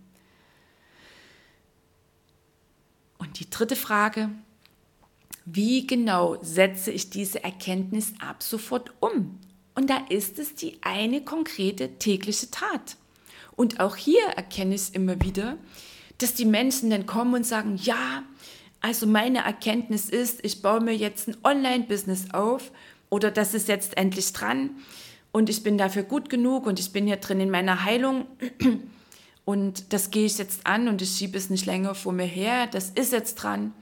Und 3.18 3.38
die 3.40 3.50
dritte 3.50 3.76
Frage, 3.76 4.30
wie 5.44 5.86
genau 5.86 6.38
setze 6.42 6.90
ich 6.90 7.10
diese 7.10 7.42
Erkenntnis 7.42 8.12
ab 8.20 8.42
sofort 8.42 8.92
um? 9.00 9.38
Und 9.74 9.90
da 9.90 9.98
ist 10.08 10.38
es 10.38 10.54
die 10.54 10.78
eine 10.82 11.22
konkrete 11.22 11.98
tägliche 11.98 12.50
Tat. 12.50 12.96
Und 13.56 13.80
auch 13.80 13.96
hier 13.96 14.24
erkenne 14.36 14.74
ich 14.74 14.94
immer 14.94 15.20
wieder, 15.20 15.58
dass 16.18 16.34
die 16.34 16.44
Menschen 16.44 16.90
dann 16.90 17.06
kommen 17.06 17.34
und 17.34 17.46
sagen, 17.46 17.76
ja, 17.82 18.22
also 18.80 19.06
meine 19.06 19.38
Erkenntnis 19.38 20.08
ist, 20.08 20.44
ich 20.44 20.62
baue 20.62 20.80
mir 20.80 20.94
jetzt 20.96 21.28
ein 21.28 21.36
Online-Business 21.42 22.30
auf 22.32 22.70
oder 23.10 23.30
das 23.30 23.54
ist 23.54 23.68
jetzt 23.68 23.96
endlich 23.96 24.32
dran 24.32 24.70
und 25.32 25.48
ich 25.48 25.62
bin 25.62 25.78
dafür 25.78 26.02
gut 26.02 26.30
genug 26.30 26.66
und 26.66 26.80
ich 26.80 26.92
bin 26.92 27.06
hier 27.06 27.16
drin 27.16 27.40
in 27.40 27.50
meiner 27.50 27.84
Heilung 27.84 28.26
und 29.44 29.92
das 29.92 30.10
gehe 30.10 30.26
ich 30.26 30.38
jetzt 30.38 30.66
an 30.66 30.88
und 30.88 31.02
ich 31.02 31.10
schiebe 31.10 31.36
es 31.38 31.50
nicht 31.50 31.66
länger 31.66 31.94
vor 31.94 32.12
mir 32.12 32.26
her, 32.26 32.66
das 32.66 32.90
ist 32.90 33.12
jetzt 33.12 33.36
dran. 33.36 33.72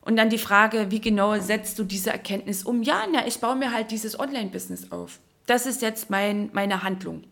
Und 0.00 0.16
dann 0.16 0.30
die 0.30 0.38
Frage, 0.38 0.90
wie 0.90 1.00
genau 1.00 1.38
setzt 1.38 1.78
du 1.78 1.84
diese 1.84 2.10
Erkenntnis 2.10 2.62
um? 2.62 2.82
Ja, 2.82 3.06
na, 3.12 3.26
ich 3.26 3.40
baue 3.40 3.56
mir 3.56 3.72
halt 3.72 3.90
dieses 3.90 4.18
Online-Business 4.18 4.90
auf. 4.90 5.18
Das 5.44 5.66
ist 5.66 5.82
jetzt 5.82 6.08
mein, 6.08 6.48
meine 6.54 6.82
Handlung. 6.82 7.24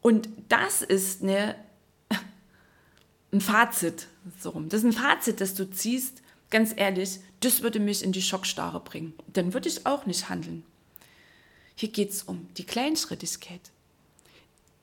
Und 0.00 0.30
das 0.48 0.80
ist 0.80 1.22
eine, 1.22 1.56
ein 3.32 3.42
Fazit. 3.42 4.06
So 4.38 4.50
rum. 4.50 4.70
Das 4.70 4.82
ist 4.82 4.86
ein 4.86 4.92
Fazit, 4.92 5.42
das 5.42 5.54
du 5.54 5.70
ziehst, 5.70 6.22
ganz 6.48 6.72
ehrlich, 6.74 7.20
das 7.40 7.62
würde 7.62 7.80
mich 7.80 8.02
in 8.02 8.12
die 8.12 8.22
Schockstarre 8.22 8.80
bringen. 8.80 9.14
Dann 9.32 9.54
würde 9.54 9.68
ich 9.68 9.86
auch 9.86 10.06
nicht 10.06 10.28
handeln. 10.28 10.64
Hier 11.74 11.90
geht 11.90 12.10
es 12.10 12.22
um 12.24 12.48
die 12.56 12.64
Kleinschrittigkeit. 12.64 13.60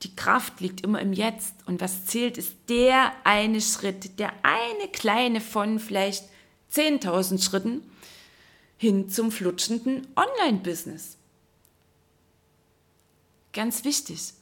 Die 0.03 0.15
Kraft 0.15 0.61
liegt 0.61 0.81
immer 0.81 1.01
im 1.01 1.13
Jetzt 1.13 1.55
und 1.65 1.81
was 1.81 2.05
zählt, 2.05 2.37
ist 2.37 2.55
der 2.69 3.13
eine 3.23 3.61
Schritt, 3.61 4.19
der 4.19 4.33
eine 4.43 4.87
kleine 4.91 5.41
von 5.41 5.79
vielleicht 5.79 6.25
10.000 6.73 7.43
Schritten 7.43 7.81
hin 8.77 9.09
zum 9.09 9.31
flutschenden 9.31 10.07
Online-Business. 10.15 11.17
Ganz 13.53 13.83
wichtig, 13.83 14.33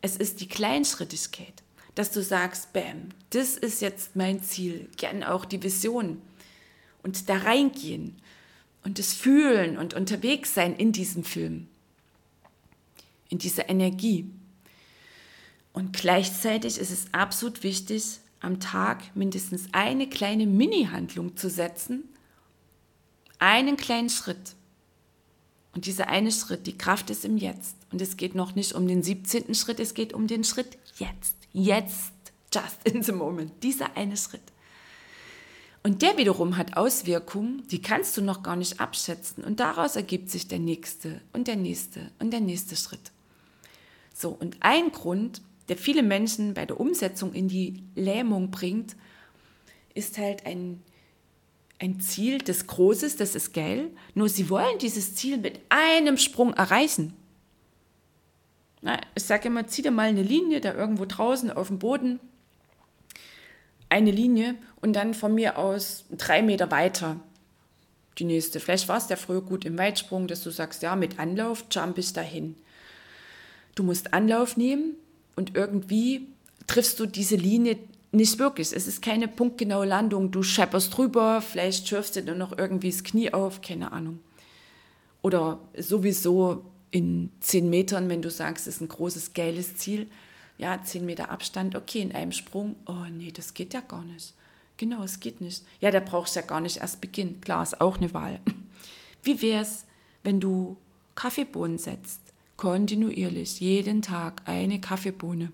es 0.00 0.16
ist 0.16 0.40
die 0.40 0.48
Kleinschrittigkeit, 0.48 1.62
dass 1.96 2.12
du 2.12 2.22
sagst, 2.22 2.72
bam, 2.72 3.10
das 3.30 3.56
ist 3.56 3.82
jetzt 3.82 4.16
mein 4.16 4.42
Ziel, 4.42 4.88
gern 4.96 5.24
auch 5.24 5.44
die 5.44 5.62
Vision 5.62 6.22
und 7.02 7.28
da 7.28 7.36
reingehen 7.38 8.16
und 8.84 8.98
es 8.98 9.12
fühlen 9.12 9.78
und 9.78 9.94
unterwegs 9.94 10.54
sein 10.54 10.76
in 10.76 10.92
diesem 10.92 11.24
Film 11.24 11.68
in 13.30 13.38
dieser 13.38 13.70
Energie. 13.70 14.30
Und 15.72 15.96
gleichzeitig 15.96 16.78
ist 16.78 16.90
es 16.90 17.06
absolut 17.14 17.62
wichtig, 17.62 18.18
am 18.40 18.60
Tag 18.60 19.16
mindestens 19.16 19.68
eine 19.72 20.08
kleine 20.08 20.46
Mini-Handlung 20.46 21.36
zu 21.36 21.48
setzen, 21.48 22.04
einen 23.38 23.76
kleinen 23.76 24.10
Schritt. 24.10 24.56
Und 25.72 25.86
dieser 25.86 26.08
eine 26.08 26.32
Schritt, 26.32 26.66
die 26.66 26.76
Kraft 26.76 27.10
ist 27.10 27.24
im 27.24 27.36
Jetzt. 27.36 27.76
Und 27.92 28.02
es 28.02 28.16
geht 28.16 28.34
noch 28.34 28.54
nicht 28.56 28.72
um 28.72 28.88
den 28.88 29.02
17. 29.02 29.54
Schritt, 29.54 29.78
es 29.78 29.94
geht 29.94 30.12
um 30.12 30.26
den 30.26 30.42
Schritt 30.42 30.76
jetzt. 30.98 31.36
Jetzt, 31.52 32.12
just 32.52 32.82
in 32.84 33.02
the 33.02 33.12
moment. 33.12 33.52
Dieser 33.62 33.96
eine 33.96 34.16
Schritt. 34.16 34.42
Und 35.82 36.02
der 36.02 36.18
wiederum 36.18 36.56
hat 36.56 36.76
Auswirkungen, 36.76 37.66
die 37.68 37.80
kannst 37.80 38.16
du 38.16 38.22
noch 38.22 38.42
gar 38.42 38.56
nicht 38.56 38.80
abschätzen. 38.80 39.44
Und 39.44 39.60
daraus 39.60 39.96
ergibt 39.96 40.30
sich 40.30 40.46
der 40.46 40.58
nächste 40.58 41.22
und 41.32 41.48
der 41.48 41.56
nächste 41.56 42.10
und 42.18 42.32
der 42.32 42.40
nächste 42.40 42.76
Schritt. 42.76 43.12
So, 44.14 44.28
und 44.28 44.58
ein 44.60 44.92
Grund, 44.92 45.40
der 45.68 45.78
viele 45.78 46.02
Menschen 46.02 46.52
bei 46.52 46.66
der 46.66 46.78
Umsetzung 46.78 47.32
in 47.32 47.48
die 47.48 47.82
Lähmung 47.94 48.50
bringt, 48.50 48.94
ist 49.94 50.18
halt 50.18 50.44
ein, 50.44 50.82
ein 51.78 52.00
Ziel 52.00 52.38
des 52.38 52.66
Großes, 52.66 53.16
das 53.16 53.34
ist 53.34 53.54
geil, 53.54 53.90
nur 54.14 54.28
sie 54.28 54.50
wollen 54.50 54.78
dieses 54.78 55.14
Ziel 55.14 55.38
mit 55.38 55.60
einem 55.70 56.18
Sprung 56.18 56.52
erreichen. 56.52 57.14
Na, 58.82 59.00
ich 59.14 59.24
sage 59.24 59.48
immer, 59.48 59.66
zieh 59.66 59.82
dir 59.82 59.90
mal 59.90 60.08
eine 60.08 60.22
Linie 60.22 60.60
da 60.60 60.74
irgendwo 60.74 61.06
draußen 61.06 61.50
auf 61.50 61.68
dem 61.68 61.78
Boden, 61.78 62.20
eine 63.90 64.10
Linie 64.10 64.54
und 64.80 64.94
dann 64.94 65.12
von 65.12 65.34
mir 65.34 65.58
aus 65.58 66.04
drei 66.10 66.42
Meter 66.42 66.70
weiter 66.70 67.16
die 68.18 68.24
nächste. 68.24 68.60
Vielleicht 68.60 68.88
war 68.88 68.98
es 68.98 69.08
ja 69.08 69.16
früher 69.16 69.42
gut 69.42 69.64
im 69.64 69.76
Weitsprung, 69.78 70.26
dass 70.26 70.42
du 70.42 70.50
sagst, 70.50 70.82
ja, 70.82 70.96
mit 70.96 71.18
Anlauf 71.18 71.64
jump 71.70 71.98
ich 71.98 72.12
dahin. 72.12 72.56
Du 73.74 73.82
musst 73.82 74.14
Anlauf 74.14 74.56
nehmen 74.56 74.94
und 75.36 75.56
irgendwie 75.56 76.28
triffst 76.66 76.98
du 77.00 77.06
diese 77.06 77.36
Linie 77.36 77.78
nicht 78.12 78.38
wirklich. 78.38 78.72
Es 78.72 78.86
ist 78.86 79.02
keine 79.02 79.28
punktgenaue 79.28 79.86
Landung. 79.86 80.30
Du 80.30 80.42
schepperst 80.42 80.96
drüber, 80.96 81.40
vielleicht 81.42 81.88
schürfst 81.88 82.16
du 82.16 82.22
dir 82.22 82.34
noch 82.34 82.56
irgendwie 82.56 82.90
das 82.90 83.04
Knie 83.04 83.32
auf, 83.32 83.60
keine 83.62 83.92
Ahnung. 83.92 84.20
Oder 85.22 85.60
sowieso 85.76 86.64
in 86.90 87.30
zehn 87.40 87.70
Metern, 87.70 88.08
wenn 88.08 88.22
du 88.22 88.30
sagst, 88.30 88.66
ist 88.66 88.80
ein 88.80 88.88
großes, 88.88 89.32
geiles 89.32 89.76
Ziel. 89.76 90.08
Ja, 90.60 90.82
zehn 90.82 91.06
Meter 91.06 91.30
Abstand, 91.30 91.74
okay, 91.74 92.02
in 92.02 92.14
einem 92.14 92.32
Sprung. 92.32 92.76
Oh 92.86 93.06
nee, 93.10 93.32
das 93.32 93.54
geht 93.54 93.74
ja 93.74 93.80
gar 93.80 94.04
nicht. 94.04 94.34
Genau, 94.76 95.02
es 95.02 95.20
geht 95.20 95.40
nicht. 95.40 95.64
Ja, 95.80 95.90
da 95.90 96.00
brauchst 96.00 96.36
du 96.36 96.40
ja 96.40 96.46
gar 96.46 96.60
nicht 96.60 96.78
erst 96.78 97.00
beginnen. 97.00 97.40
Klar, 97.40 97.62
ist 97.62 97.80
auch 97.80 97.96
eine 97.96 98.12
Wahl. 98.14 98.40
Wie 99.22 99.40
wäre 99.42 99.62
es, 99.62 99.86
wenn 100.22 100.40
du 100.40 100.76
Kaffeebohnen 101.14 101.78
setzt? 101.78 102.20
kontinuierlich 102.60 103.58
jeden 103.60 104.02
Tag 104.02 104.42
eine 104.44 104.82
Kaffeebohne. 104.82 105.50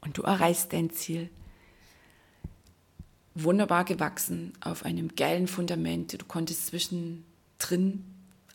Und 0.00 0.16
du 0.16 0.22
erreichst 0.22 0.72
dein 0.72 0.90
Ziel. 0.90 1.28
Wunderbar 3.34 3.84
gewachsen 3.84 4.52
auf 4.60 4.84
einem 4.84 5.16
geilen 5.16 5.48
Fundament. 5.48 6.12
Du 6.12 6.24
konntest 6.24 6.68
zwischendrin 6.68 8.04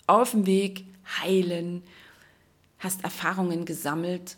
auf 0.07 0.31
dem 0.31 0.45
Weg 0.45 0.85
heilen, 1.21 1.83
hast 2.83 3.03
Erfahrungen 3.03 3.65
gesammelt 3.65 4.37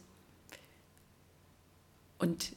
und 2.19 2.53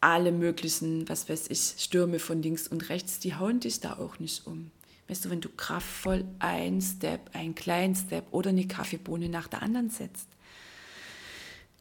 alle 0.00 0.32
möglichen, 0.32 1.08
was 1.08 1.28
weiß 1.28 1.48
ich, 1.48 1.74
Stürme 1.78 2.18
von 2.18 2.42
links 2.42 2.68
und 2.68 2.88
rechts, 2.88 3.18
die 3.18 3.34
hauen 3.34 3.60
dich 3.60 3.80
da 3.80 3.98
auch 3.98 4.18
nicht 4.18 4.46
um. 4.46 4.70
Weißt 5.08 5.24
du, 5.24 5.30
wenn 5.30 5.40
du 5.40 5.48
kraftvoll 5.48 6.24
ein 6.38 6.80
Step, 6.80 7.34
einen 7.34 7.54
kleinen 7.54 7.96
Step 7.96 8.24
oder 8.30 8.50
eine 8.50 8.66
Kaffeebohne 8.66 9.28
nach 9.28 9.48
der 9.48 9.62
anderen 9.62 9.90
setzt. 9.90 10.28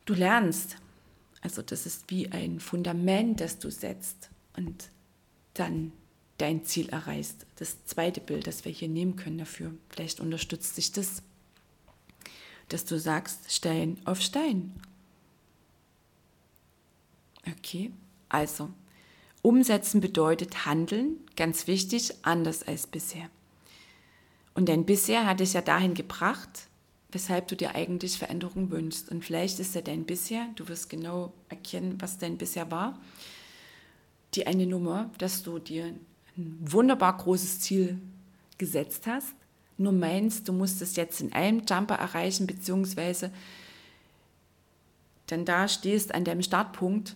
Du 0.06 0.16
lernst. 0.16 0.78
Also 1.42 1.62
das 1.62 1.86
ist 1.86 2.10
wie 2.10 2.32
ein 2.32 2.60
Fundament, 2.60 3.40
das 3.40 3.60
du 3.60 3.70
setzt 3.70 4.30
und 4.58 4.90
dann 5.54 5.94
dein 6.38 6.66
Ziel 6.66 6.90
erreichst. 6.90 7.46
Das 7.58 7.86
zweite 7.86 8.20
Bild, 8.20 8.48
das 8.48 8.66
wir 8.66 8.72
hier 8.72 8.90
nehmen 8.90 9.16
können 9.16 9.38
dafür. 9.38 9.74
Vielleicht 9.90 10.20
unterstützt 10.20 10.76
dich 10.78 10.92
das, 10.92 11.22
dass 12.70 12.86
du 12.86 13.00
sagst, 13.00 13.52
Stein 13.52 14.00
auf 14.06 14.22
Stein. 14.22 14.74
Okay, 17.48 17.92
also 18.30 18.70
Umsetzen 19.42 20.02
bedeutet 20.02 20.66
handeln, 20.66 21.18
ganz 21.36 21.68
wichtig, 21.68 22.14
anders 22.24 22.64
als 22.64 22.88
bisher. 22.88 23.30
Und 24.54 24.68
dein 24.68 24.86
bisher 24.86 25.26
hat 25.26 25.40
dich 25.40 25.54
ja 25.54 25.62
dahin 25.62 25.94
gebracht, 25.94 26.68
weshalb 27.12 27.48
du 27.48 27.56
dir 27.56 27.76
eigentlich 27.76 28.18
Veränderung 28.18 28.72
wünschst. 28.72 29.10
Und 29.10 29.24
vielleicht 29.24 29.60
ist 29.60 29.76
ja 29.76 29.82
dein 29.82 30.06
bisher, 30.06 30.48
du 30.56 30.68
wirst 30.68 30.90
genau 30.90 31.34
erkennen, 31.48 31.96
was 32.00 32.18
dein 32.18 32.38
bisher 32.38 32.70
war, 32.70 33.00
die 34.36 34.46
eine 34.46 34.68
Nummer, 34.68 35.10
dass 35.18 35.42
du 35.44 35.60
dir 35.60 35.86
ein 36.38 36.58
wunderbar 36.60 37.18
großes 37.18 37.62
Ziel 37.62 38.00
gesetzt 38.58 39.08
hast, 39.08 39.34
nur 39.80 39.94
meinst, 39.94 40.48
du 40.48 40.54
musst 40.54 40.82
es 40.82 40.96
jetzt 40.96 41.22
in 41.22 41.34
einem 41.34 41.64
Jumper 41.68 41.96
erreichen, 41.96 42.48
beziehungsweise 42.48 43.32
dann 45.28 45.46
da 45.46 45.68
stehst 45.68 46.14
an 46.14 46.24
deinem 46.24 46.42
Startpunkt 46.42 47.16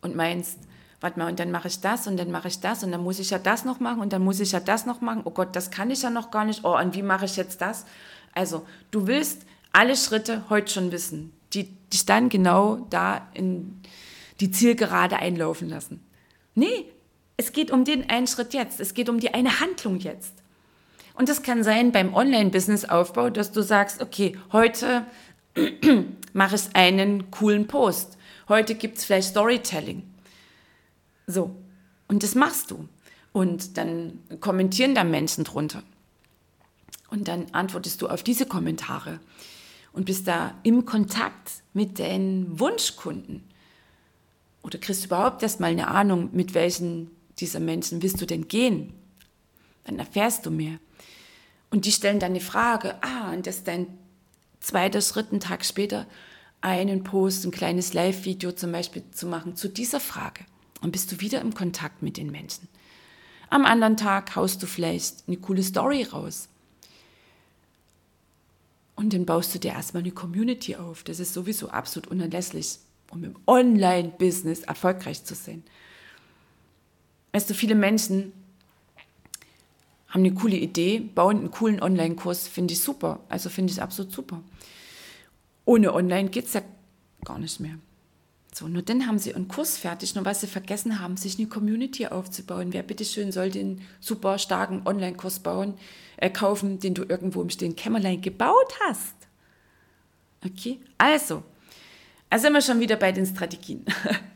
und 0.00 0.16
meinst, 0.16 0.58
warte 1.00 1.18
mal, 1.18 1.28
und 1.28 1.38
dann 1.40 1.50
mache 1.50 1.68
ich 1.68 1.80
das 1.80 2.06
und 2.06 2.16
dann 2.16 2.30
mache 2.30 2.48
ich 2.48 2.60
das 2.60 2.84
und 2.84 2.92
dann 2.92 3.02
muss 3.02 3.18
ich 3.18 3.30
ja 3.30 3.38
das 3.38 3.64
noch 3.64 3.80
machen 3.80 4.00
und 4.00 4.12
dann 4.12 4.22
muss 4.22 4.40
ich 4.40 4.52
ja 4.52 4.60
das 4.60 4.86
noch 4.86 5.00
machen. 5.00 5.22
Oh 5.24 5.30
Gott, 5.30 5.54
das 5.56 5.70
kann 5.70 5.90
ich 5.90 6.02
ja 6.02 6.10
noch 6.10 6.30
gar 6.30 6.44
nicht. 6.44 6.64
Oh, 6.64 6.76
und 6.76 6.94
wie 6.94 7.02
mache 7.02 7.24
ich 7.24 7.36
jetzt 7.36 7.60
das? 7.60 7.84
Also, 8.32 8.66
du 8.90 9.06
willst 9.06 9.42
alle 9.72 9.96
Schritte 9.96 10.44
heute 10.48 10.72
schon 10.72 10.92
wissen, 10.92 11.32
die 11.52 11.64
dich 11.92 12.06
dann 12.06 12.28
genau 12.28 12.86
da 12.90 13.28
in 13.34 13.80
die 14.40 14.50
Zielgerade 14.50 15.16
einlaufen 15.16 15.68
lassen. 15.68 16.00
Nee, 16.54 16.86
es 17.36 17.52
geht 17.52 17.70
um 17.70 17.84
den 17.84 18.08
einen 18.08 18.26
Schritt 18.26 18.54
jetzt. 18.54 18.80
Es 18.80 18.94
geht 18.94 19.08
um 19.08 19.18
die 19.18 19.34
eine 19.34 19.60
Handlung 19.60 19.98
jetzt. 19.98 20.41
Und 21.14 21.28
das 21.28 21.42
kann 21.42 21.62
sein 21.62 21.92
beim 21.92 22.14
Online-Business-Aufbau, 22.14 23.30
dass 23.30 23.52
du 23.52 23.62
sagst, 23.62 24.00
okay, 24.00 24.36
heute 24.52 25.06
mache 26.32 26.56
ich 26.56 26.74
einen 26.74 27.30
coolen 27.30 27.66
Post. 27.66 28.16
Heute 28.48 28.74
gibt 28.74 28.98
es 28.98 29.04
vielleicht 29.04 29.28
Storytelling. 29.28 30.02
So, 31.26 31.54
und 32.08 32.22
das 32.22 32.34
machst 32.34 32.70
du. 32.70 32.88
Und 33.32 33.76
dann 33.78 34.18
kommentieren 34.40 34.94
da 34.94 35.04
Menschen 35.04 35.44
drunter. 35.44 35.82
Und 37.10 37.28
dann 37.28 37.46
antwortest 37.52 38.00
du 38.00 38.08
auf 38.08 38.22
diese 38.22 38.46
Kommentare 38.46 39.20
und 39.92 40.06
bist 40.06 40.26
da 40.26 40.54
im 40.62 40.86
Kontakt 40.86 41.50
mit 41.74 41.98
deinen 41.98 42.58
Wunschkunden. 42.58 43.44
Oder 44.62 44.78
kriegst 44.78 45.02
du 45.02 45.06
überhaupt 45.06 45.42
erst 45.42 45.60
mal 45.60 45.70
eine 45.70 45.88
Ahnung, 45.88 46.30
mit 46.32 46.54
welchen 46.54 47.10
dieser 47.38 47.60
Menschen 47.60 48.02
willst 48.02 48.20
du 48.20 48.26
denn 48.26 48.48
gehen? 48.48 48.94
Dann 49.84 49.98
erfährst 49.98 50.46
du 50.46 50.50
mehr. 50.50 50.78
Und 51.72 51.86
die 51.86 51.92
stellen 51.92 52.20
dann 52.20 52.32
eine 52.32 52.40
Frage, 52.40 53.02
ah, 53.02 53.32
und 53.32 53.46
das 53.46 53.64
dein 53.64 53.86
zweiter 54.60 55.00
Schritt, 55.00 55.30
einen 55.30 55.40
Tag 55.40 55.64
später, 55.64 56.06
einen 56.60 57.02
Post, 57.02 57.46
ein 57.46 57.50
kleines 57.50 57.94
Live-Video 57.94 58.52
zum 58.52 58.72
Beispiel 58.72 59.02
zu 59.10 59.26
machen 59.26 59.56
zu 59.56 59.68
dieser 59.68 59.98
Frage. 59.98 60.44
Und 60.82 60.92
bist 60.92 61.10
du 61.10 61.20
wieder 61.20 61.40
im 61.40 61.54
Kontakt 61.54 62.02
mit 62.02 62.18
den 62.18 62.30
Menschen. 62.30 62.68
Am 63.48 63.64
anderen 63.64 63.96
Tag 63.96 64.36
haust 64.36 64.62
du 64.62 64.66
vielleicht 64.66 65.24
eine 65.26 65.38
coole 65.38 65.62
Story 65.62 66.02
raus. 66.02 66.48
Und 68.94 69.14
dann 69.14 69.24
baust 69.24 69.54
du 69.54 69.58
dir 69.58 69.72
erstmal 69.72 70.02
eine 70.02 70.12
Community 70.12 70.76
auf. 70.76 71.02
Das 71.04 71.20
ist 71.20 71.32
sowieso 71.32 71.70
absolut 71.70 72.10
unerlässlich, 72.10 72.80
um 73.10 73.24
im 73.24 73.36
Online-Business 73.46 74.60
erfolgreich 74.60 75.24
zu 75.24 75.34
sein. 75.34 75.62
Weißt 77.32 77.48
du, 77.48 77.54
viele 77.54 77.74
Menschen 77.74 78.34
haben 80.12 80.20
eine 80.20 80.34
coole 80.34 80.56
Idee, 80.56 81.00
bauen 81.00 81.38
einen 81.38 81.50
coolen 81.50 81.82
Online-Kurs, 81.82 82.46
finde 82.46 82.74
ich 82.74 82.80
super. 82.80 83.20
Also 83.30 83.48
finde 83.48 83.72
ich 83.72 83.80
absolut 83.80 84.12
super. 84.12 84.42
Ohne 85.64 85.94
Online 85.94 86.28
geht 86.28 86.46
es 86.46 86.52
ja 86.52 86.60
gar 87.24 87.38
nicht 87.38 87.60
mehr. 87.60 87.78
So, 88.54 88.68
nur 88.68 88.82
dann 88.82 89.06
haben 89.06 89.18
sie 89.18 89.34
einen 89.34 89.48
Kurs 89.48 89.78
fertig, 89.78 90.14
nur 90.14 90.26
was 90.26 90.42
sie 90.42 90.46
vergessen 90.46 91.00
haben, 91.00 91.16
sich 91.16 91.38
eine 91.38 91.48
Community 91.48 92.06
aufzubauen. 92.06 92.74
Wer 92.74 92.82
bitteschön 92.82 93.32
soll 93.32 93.50
den 93.50 93.80
super 94.00 94.38
starken 94.38 94.82
Online-Kurs 94.84 95.38
bauen, 95.38 95.74
äh, 96.18 96.28
kaufen, 96.28 96.78
den 96.78 96.92
du 96.92 97.04
irgendwo 97.04 97.40
im 97.40 97.48
stillen 97.48 97.74
Kämmerlein 97.74 98.20
gebaut 98.20 98.74
hast? 98.86 99.14
Okay, 100.44 100.80
also, 100.98 101.42
also 102.28 102.42
sind 102.42 102.52
wir 102.52 102.60
schon 102.60 102.80
wieder 102.80 102.96
bei 102.96 103.12
den 103.12 103.24
Strategien. 103.24 103.86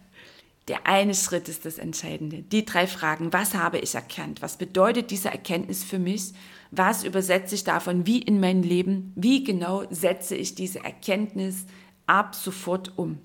Der 0.68 0.84
eine 0.84 1.14
Schritt 1.14 1.48
ist 1.48 1.64
das 1.64 1.78
Entscheidende. 1.78 2.42
Die 2.42 2.64
drei 2.64 2.88
Fragen. 2.88 3.32
Was 3.32 3.54
habe 3.54 3.78
ich 3.78 3.94
erkannt? 3.94 4.42
Was 4.42 4.56
bedeutet 4.56 5.12
diese 5.12 5.30
Erkenntnis 5.30 5.84
für 5.84 6.00
mich? 6.00 6.32
Was 6.72 7.04
übersetze 7.04 7.54
ich 7.54 7.62
davon 7.62 8.04
wie 8.04 8.20
in 8.20 8.40
mein 8.40 8.64
Leben? 8.64 9.12
Wie 9.14 9.44
genau 9.44 9.84
setze 9.90 10.34
ich 10.34 10.56
diese 10.56 10.82
Erkenntnis 10.82 11.66
ab 12.06 12.34
sofort 12.34 12.98
um? 12.98 13.18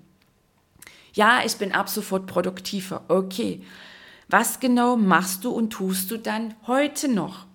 Ja, 1.13 1.41
ich 1.43 1.56
bin 1.56 1.71
ab 1.71 1.89
sofort 1.89 2.27
produktiver. 2.27 3.04
Okay. 3.08 3.63
Was 4.30 4.60
genau 4.60 4.95
machst 4.95 5.43
du 5.43 5.49
und 5.49 5.71
tust 5.71 6.12
du 6.12 6.17
dann 6.17 6.54
heute 6.67 7.08
noch? 7.08 7.47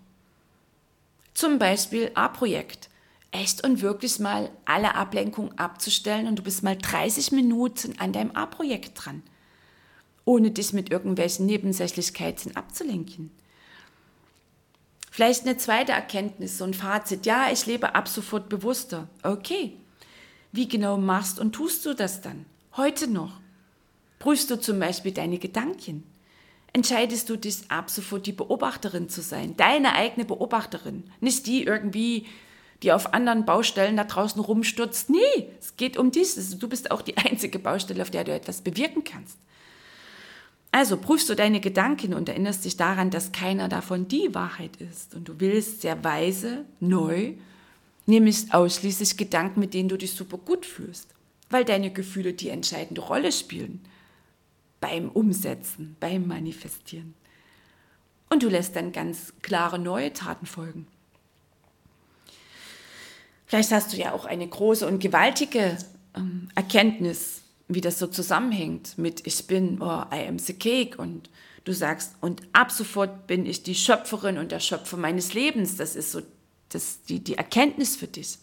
Zum 1.32 1.60
Beispiel 1.60 2.10
A-Projekt. 2.14 2.90
Echt 3.30 3.64
und 3.64 3.82
wirklich 3.82 4.18
mal 4.18 4.50
alle 4.64 4.96
Ablenkungen 4.96 5.56
abzustellen 5.58 6.26
und 6.26 6.40
du 6.40 6.42
bist 6.42 6.64
mal 6.64 6.76
30 6.76 7.32
Minuten 7.32 7.94
an 7.98 8.12
deinem 8.12 8.32
A-Projekt 8.32 9.04
dran 9.04 9.22
ohne 10.26 10.50
dich 10.50 10.74
mit 10.74 10.90
irgendwelchen 10.90 11.46
Nebensächlichkeiten 11.46 12.56
abzulenken. 12.56 13.30
Vielleicht 15.10 15.46
eine 15.46 15.56
zweite 15.56 15.92
Erkenntnis, 15.92 16.58
so 16.58 16.64
ein 16.64 16.74
Fazit. 16.74 17.24
Ja, 17.24 17.50
ich 17.50 17.64
lebe 17.64 17.94
ab 17.94 18.06
sofort 18.06 18.50
bewusster. 18.50 19.08
Okay. 19.22 19.72
Wie 20.52 20.68
genau 20.68 20.98
machst 20.98 21.40
und 21.40 21.54
tust 21.54 21.86
du 21.86 21.94
das 21.94 22.20
dann? 22.20 22.44
Heute 22.76 23.08
noch. 23.08 23.40
Prüfst 24.18 24.50
du 24.50 24.60
zum 24.60 24.78
Beispiel 24.78 25.12
deine 25.12 25.38
Gedanken? 25.38 26.02
Entscheidest 26.72 27.30
du 27.30 27.36
dich 27.36 27.70
ab 27.70 27.88
sofort 27.88 28.26
die 28.26 28.32
Beobachterin 28.32 29.08
zu 29.08 29.22
sein, 29.22 29.56
deine 29.56 29.94
eigene 29.94 30.26
Beobachterin, 30.26 31.04
nicht 31.20 31.46
die 31.46 31.62
irgendwie, 31.62 32.26
die 32.82 32.92
auf 32.92 33.14
anderen 33.14 33.46
Baustellen 33.46 33.96
da 33.96 34.04
draußen 34.04 34.40
rumstürzt. 34.40 35.08
Nee, 35.08 35.48
es 35.58 35.78
geht 35.78 35.96
um 35.96 36.10
dich. 36.10 36.34
Du 36.58 36.68
bist 36.68 36.90
auch 36.90 37.00
die 37.00 37.16
einzige 37.16 37.58
Baustelle, 37.58 38.02
auf 38.02 38.10
der 38.10 38.24
du 38.24 38.32
etwas 38.32 38.60
bewirken 38.60 39.04
kannst. 39.04 39.38
Also 40.76 40.98
prüfst 40.98 41.26
du 41.30 41.34
deine 41.34 41.60
Gedanken 41.60 42.12
und 42.12 42.28
erinnerst 42.28 42.66
dich 42.66 42.76
daran, 42.76 43.08
dass 43.08 43.32
keiner 43.32 43.70
davon 43.70 44.08
die 44.08 44.34
Wahrheit 44.34 44.76
ist. 44.76 45.14
Und 45.14 45.26
du 45.26 45.40
willst 45.40 45.80
sehr 45.80 46.04
weise, 46.04 46.66
neu, 46.80 47.32
nämlich 48.04 48.52
ausschließlich 48.52 49.16
Gedanken, 49.16 49.58
mit 49.60 49.72
denen 49.72 49.88
du 49.88 49.96
dich 49.96 50.12
super 50.12 50.36
gut 50.36 50.66
fühlst, 50.66 51.14
weil 51.48 51.64
deine 51.64 51.90
Gefühle 51.90 52.34
die 52.34 52.50
entscheidende 52.50 53.00
Rolle 53.00 53.32
spielen 53.32 53.80
beim 54.78 55.08
Umsetzen, 55.08 55.96
beim 55.98 56.26
Manifestieren. 56.26 57.14
Und 58.28 58.42
du 58.42 58.50
lässt 58.50 58.76
dann 58.76 58.92
ganz 58.92 59.32
klare 59.40 59.78
neue 59.78 60.12
Taten 60.12 60.44
folgen. 60.44 60.86
Vielleicht 63.46 63.72
hast 63.72 63.94
du 63.94 63.96
ja 63.96 64.12
auch 64.12 64.26
eine 64.26 64.46
große 64.46 64.86
und 64.86 64.98
gewaltige 64.98 65.78
ähm, 66.14 66.50
Erkenntnis 66.54 67.40
wie 67.68 67.80
das 67.80 67.98
so 67.98 68.06
zusammenhängt 68.06 68.96
mit 68.96 69.26
ich 69.26 69.46
bin, 69.46 69.80
oh, 69.80 70.04
I 70.12 70.26
am 70.28 70.38
the 70.38 70.54
cake 70.54 70.98
und 70.98 71.30
du 71.64 71.72
sagst, 71.72 72.14
und 72.20 72.42
ab 72.52 72.70
sofort 72.70 73.26
bin 73.26 73.44
ich 73.44 73.62
die 73.62 73.74
Schöpferin 73.74 74.38
und 74.38 74.52
der 74.52 74.60
Schöpfer 74.60 74.96
meines 74.96 75.34
Lebens. 75.34 75.76
Das 75.76 75.96
ist 75.96 76.12
so 76.12 76.22
das, 76.68 77.02
die, 77.02 77.20
die 77.20 77.34
Erkenntnis 77.34 77.96
für 77.96 78.06
dich. 78.06 78.38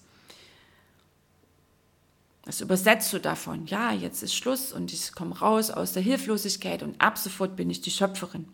Was 2.45 2.59
übersetzt 2.59 3.13
du 3.13 3.19
davon? 3.19 3.67
Ja, 3.67 3.93
jetzt 3.93 4.21
ist 4.21 4.36
Schluss 4.36 4.73
und 4.73 4.91
ich 4.91 5.13
komme 5.13 5.39
raus 5.39 5.71
aus 5.71 5.93
der 5.93 6.03
Hilflosigkeit 6.03 6.83
und 6.83 6.99
ab 6.99 7.17
sofort 7.17 7.55
bin 7.55 7.69
ich 7.69 7.79
die 7.79 7.91
Schöpferin. 7.91 8.49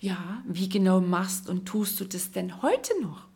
Ja, 0.00 0.42
wie 0.46 0.68
genau 0.68 1.00
machst 1.00 1.48
und 1.48 1.66
tust 1.66 1.98
du 1.98 2.04
das 2.04 2.30
denn 2.30 2.62
heute 2.62 2.92
noch? 3.02 3.27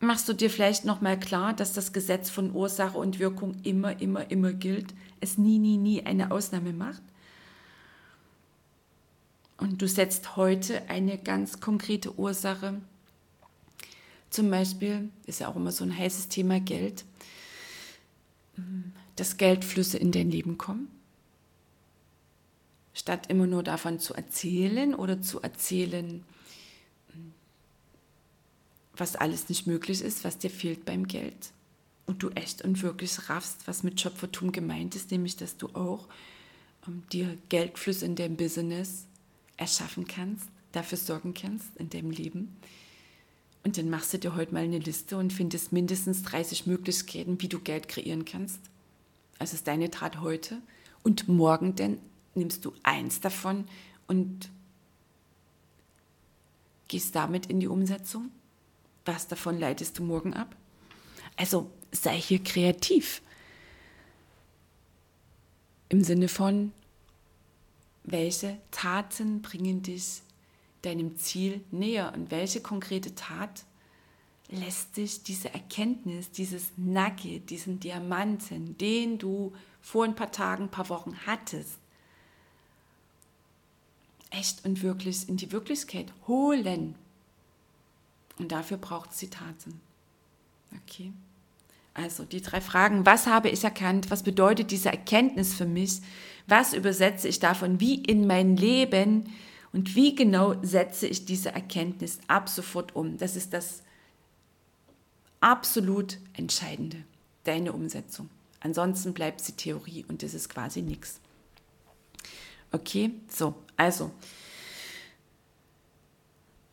Machst 0.00 0.28
du 0.28 0.32
dir 0.32 0.50
vielleicht 0.50 0.84
noch 0.84 1.00
mal 1.00 1.18
klar, 1.18 1.52
dass 1.54 1.72
das 1.72 1.92
Gesetz 1.92 2.30
von 2.30 2.52
Ursache 2.54 2.98
und 2.98 3.18
Wirkung 3.18 3.56
immer, 3.64 4.00
immer, 4.00 4.30
immer 4.30 4.52
gilt, 4.52 4.94
es 5.20 5.38
nie, 5.38 5.58
nie, 5.58 5.76
nie 5.76 6.06
eine 6.06 6.30
Ausnahme 6.30 6.72
macht? 6.72 7.02
Und 9.56 9.82
du 9.82 9.88
setzt 9.88 10.36
heute 10.36 10.88
eine 10.88 11.18
ganz 11.18 11.58
konkrete 11.60 12.16
Ursache. 12.16 12.80
Zum 14.30 14.50
Beispiel 14.50 15.10
ist 15.26 15.40
ja 15.40 15.48
auch 15.48 15.56
immer 15.56 15.72
so 15.72 15.84
ein 15.84 15.96
heißes 15.96 16.28
Thema 16.28 16.60
Geld, 16.60 17.04
dass 19.16 19.36
Geldflüsse 19.36 19.98
in 19.98 20.12
dein 20.12 20.30
Leben 20.30 20.58
kommen. 20.58 20.88
Statt 22.94 23.28
immer 23.28 23.46
nur 23.46 23.64
davon 23.64 23.98
zu 23.98 24.14
erzählen 24.14 24.94
oder 24.94 25.20
zu 25.22 25.40
erzählen, 25.40 26.24
was 28.98 29.16
alles 29.16 29.48
nicht 29.48 29.66
möglich 29.66 30.02
ist, 30.02 30.24
was 30.24 30.38
dir 30.38 30.50
fehlt 30.50 30.84
beim 30.84 31.06
Geld. 31.06 31.52
Und 32.06 32.22
du 32.22 32.30
echt 32.30 32.62
und 32.62 32.82
wirklich 32.82 33.28
raffst, 33.28 33.66
was 33.66 33.82
mit 33.82 34.00
Schöpfertum 34.00 34.52
gemeint 34.52 34.94
ist, 34.94 35.10
nämlich 35.10 35.36
dass 35.36 35.56
du 35.56 35.68
auch 35.74 36.08
ähm, 36.86 37.02
dir 37.12 37.36
Geldfluss 37.48 38.02
in 38.02 38.16
deinem 38.16 38.36
Business 38.36 39.06
erschaffen 39.56 40.06
kannst, 40.06 40.48
dafür 40.72 40.98
sorgen 40.98 41.34
kannst 41.34 41.76
in 41.76 41.90
deinem 41.90 42.10
Leben. 42.10 42.56
Und 43.64 43.76
dann 43.76 43.90
machst 43.90 44.14
du 44.14 44.18
dir 44.18 44.34
heute 44.34 44.54
mal 44.54 44.64
eine 44.64 44.78
Liste 44.78 45.16
und 45.18 45.32
findest 45.32 45.72
mindestens 45.72 46.22
30 46.22 46.66
Möglichkeiten, 46.66 47.40
wie 47.40 47.48
du 47.48 47.58
Geld 47.58 47.88
kreieren 47.88 48.24
kannst. 48.24 48.60
Also 49.38 49.54
ist 49.54 49.66
deine 49.66 49.90
Tat 49.90 50.20
heute. 50.20 50.62
Und 51.02 51.28
morgen 51.28 51.74
dann 51.74 51.98
nimmst 52.34 52.64
du 52.64 52.72
eins 52.82 53.20
davon 53.20 53.66
und 54.06 54.48
gehst 56.86 57.14
damit 57.14 57.46
in 57.46 57.60
die 57.60 57.68
Umsetzung 57.68 58.30
was 59.08 59.26
davon 59.26 59.58
leitest 59.58 59.98
du 59.98 60.04
morgen 60.04 60.34
ab? 60.34 60.54
Also 61.36 61.70
sei 61.90 62.20
hier 62.20 62.44
kreativ. 62.44 63.22
Im 65.88 66.04
Sinne 66.04 66.28
von, 66.28 66.72
welche 68.04 68.58
Taten 68.70 69.40
bringen 69.40 69.82
dich 69.82 70.20
deinem 70.82 71.16
Ziel 71.16 71.62
näher 71.70 72.12
und 72.14 72.30
welche 72.30 72.60
konkrete 72.60 73.14
Tat 73.14 73.64
lässt 74.50 74.98
dich 74.98 75.22
diese 75.22 75.52
Erkenntnis, 75.54 76.30
dieses 76.30 76.72
Nugget, 76.76 77.48
diesen 77.48 77.80
Diamanten, 77.80 78.76
den 78.76 79.18
du 79.18 79.54
vor 79.80 80.04
ein 80.04 80.14
paar 80.14 80.32
Tagen, 80.32 80.64
ein 80.64 80.70
paar 80.70 80.90
Wochen 80.90 81.16
hattest, 81.26 81.78
echt 84.30 84.66
und 84.66 84.82
wirklich 84.82 85.28
in 85.28 85.38
die 85.38 85.50
Wirklichkeit 85.50 86.12
holen. 86.26 86.94
Und 88.38 88.52
dafür 88.52 88.76
braucht 88.76 89.10
es 89.10 89.30
Taten. 89.30 89.80
Okay. 90.84 91.12
Also 91.94 92.24
die 92.24 92.40
drei 92.40 92.60
Fragen, 92.60 93.04
was 93.06 93.26
habe 93.26 93.48
ich 93.48 93.64
erkannt, 93.64 94.10
was 94.10 94.22
bedeutet 94.22 94.70
diese 94.70 94.90
Erkenntnis 94.90 95.54
für 95.54 95.66
mich, 95.66 96.00
was 96.46 96.72
übersetze 96.72 97.26
ich 97.26 97.40
davon 97.40 97.80
wie 97.80 97.96
in 97.96 98.26
mein 98.26 98.56
Leben 98.56 99.32
und 99.72 99.96
wie 99.96 100.14
genau 100.14 100.54
setze 100.62 101.08
ich 101.08 101.24
diese 101.24 101.50
Erkenntnis 101.50 102.20
ab 102.28 102.48
sofort 102.48 102.94
um. 102.94 103.18
Das 103.18 103.34
ist 103.34 103.52
das 103.52 103.82
absolut 105.40 106.18
Entscheidende, 106.34 107.02
deine 107.44 107.72
Umsetzung. 107.72 108.30
Ansonsten 108.60 109.12
bleibt 109.12 109.40
sie 109.40 109.52
Theorie 109.52 110.04
und 110.08 110.22
das 110.22 110.34
ist 110.34 110.48
quasi 110.48 110.82
nichts. 110.82 111.20
Okay, 112.70 113.10
so, 113.28 113.54
also 113.76 114.12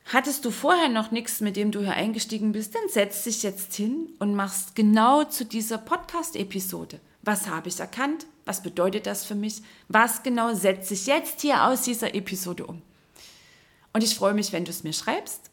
Hattest 0.05 0.45
du 0.45 0.51
vorher 0.51 0.87
noch 0.87 1.09
nichts, 1.09 1.41
mit 1.41 1.55
dem 1.55 1.71
du 1.71 1.79
hier 1.79 1.93
eingestiegen 1.93 2.51
bist, 2.51 2.75
dann 2.75 2.87
setz 2.89 3.23
dich 3.23 3.41
jetzt 3.41 3.73
hin 3.73 4.13
und 4.19 4.35
machst 4.35 4.75
genau 4.75 5.23
zu 5.23 5.45
dieser 5.45 5.79
Podcast-Episode. 5.79 6.99
Was 7.23 7.47
habe 7.47 7.69
ich 7.69 7.79
erkannt? 7.79 8.27
Was 8.45 8.61
bedeutet 8.61 9.07
das 9.07 9.25
für 9.25 9.33
mich? 9.33 9.63
Was 9.87 10.21
genau 10.21 10.53
setze 10.53 10.93
ich 10.93 11.07
jetzt 11.07 11.41
hier 11.41 11.63
aus 11.63 11.81
dieser 11.81 12.13
Episode 12.13 12.67
um? 12.67 12.83
Und 13.93 14.03
ich 14.03 14.13
freue 14.13 14.35
mich, 14.35 14.53
wenn 14.53 14.63
du 14.63 14.69
es 14.69 14.83
mir 14.83 14.93
schreibst. 14.93 15.49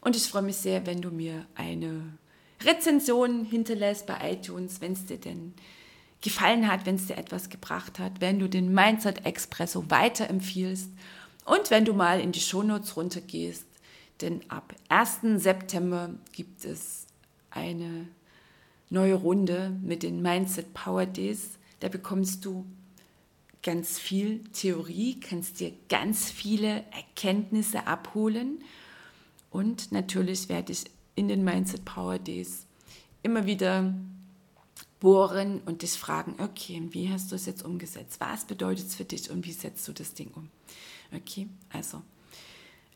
Und 0.00 0.16
ich 0.16 0.26
freue 0.26 0.42
mich 0.42 0.56
sehr, 0.56 0.86
wenn 0.86 1.02
du 1.02 1.10
mir 1.10 1.44
eine 1.54 2.00
Rezension 2.62 3.44
hinterlässt 3.44 4.06
bei 4.06 4.32
iTunes, 4.32 4.80
wenn 4.80 4.94
es 4.94 5.04
dir 5.04 5.18
denn 5.18 5.52
gefallen 6.22 6.72
hat, 6.72 6.86
wenn 6.86 6.94
es 6.94 7.06
dir 7.06 7.18
etwas 7.18 7.50
gebracht 7.50 7.98
hat, 7.98 8.22
wenn 8.22 8.38
du 8.38 8.48
den 8.48 8.72
Mindset 8.72 9.26
Expresso 9.26 9.90
weiterempfiehlst 9.90 10.88
Und 11.44 11.70
wenn 11.70 11.84
du 11.84 11.92
mal 11.92 12.20
in 12.20 12.32
die 12.32 12.40
Shownotes 12.40 12.96
runtergehst, 12.96 13.64
denn 14.20 14.40
ab 14.48 14.74
1. 14.88 15.42
September 15.42 16.14
gibt 16.32 16.64
es 16.64 17.06
eine 17.50 18.08
neue 18.88 19.14
Runde 19.14 19.78
mit 19.82 20.02
den 20.02 20.22
Mindset 20.22 20.74
Power 20.74 21.06
Days. 21.06 21.58
Da 21.80 21.88
bekommst 21.88 22.44
du 22.44 22.66
ganz 23.62 23.98
viel 23.98 24.42
Theorie, 24.52 25.20
kannst 25.20 25.60
dir 25.60 25.72
ganz 25.88 26.30
viele 26.30 26.84
Erkenntnisse 26.92 27.86
abholen. 27.86 28.62
Und 29.50 29.92
natürlich 29.92 30.48
werde 30.48 30.72
ich 30.72 30.84
in 31.14 31.28
den 31.28 31.44
Mindset 31.44 31.84
Power 31.84 32.18
Days 32.18 32.66
immer 33.22 33.46
wieder 33.46 33.94
bohren 35.00 35.60
und 35.64 35.82
dich 35.82 35.92
fragen, 35.92 36.34
okay, 36.38 36.82
wie 36.90 37.10
hast 37.10 37.32
du 37.32 37.36
es 37.36 37.46
jetzt 37.46 37.64
umgesetzt? 37.64 38.20
Was 38.20 38.44
bedeutet 38.44 38.86
es 38.86 38.94
für 38.94 39.04
dich 39.04 39.30
und 39.30 39.46
wie 39.46 39.52
setzt 39.52 39.86
du 39.88 39.92
das 39.92 40.14
Ding 40.14 40.30
um? 40.34 40.48
Okay, 41.14 41.48
also 41.70 42.02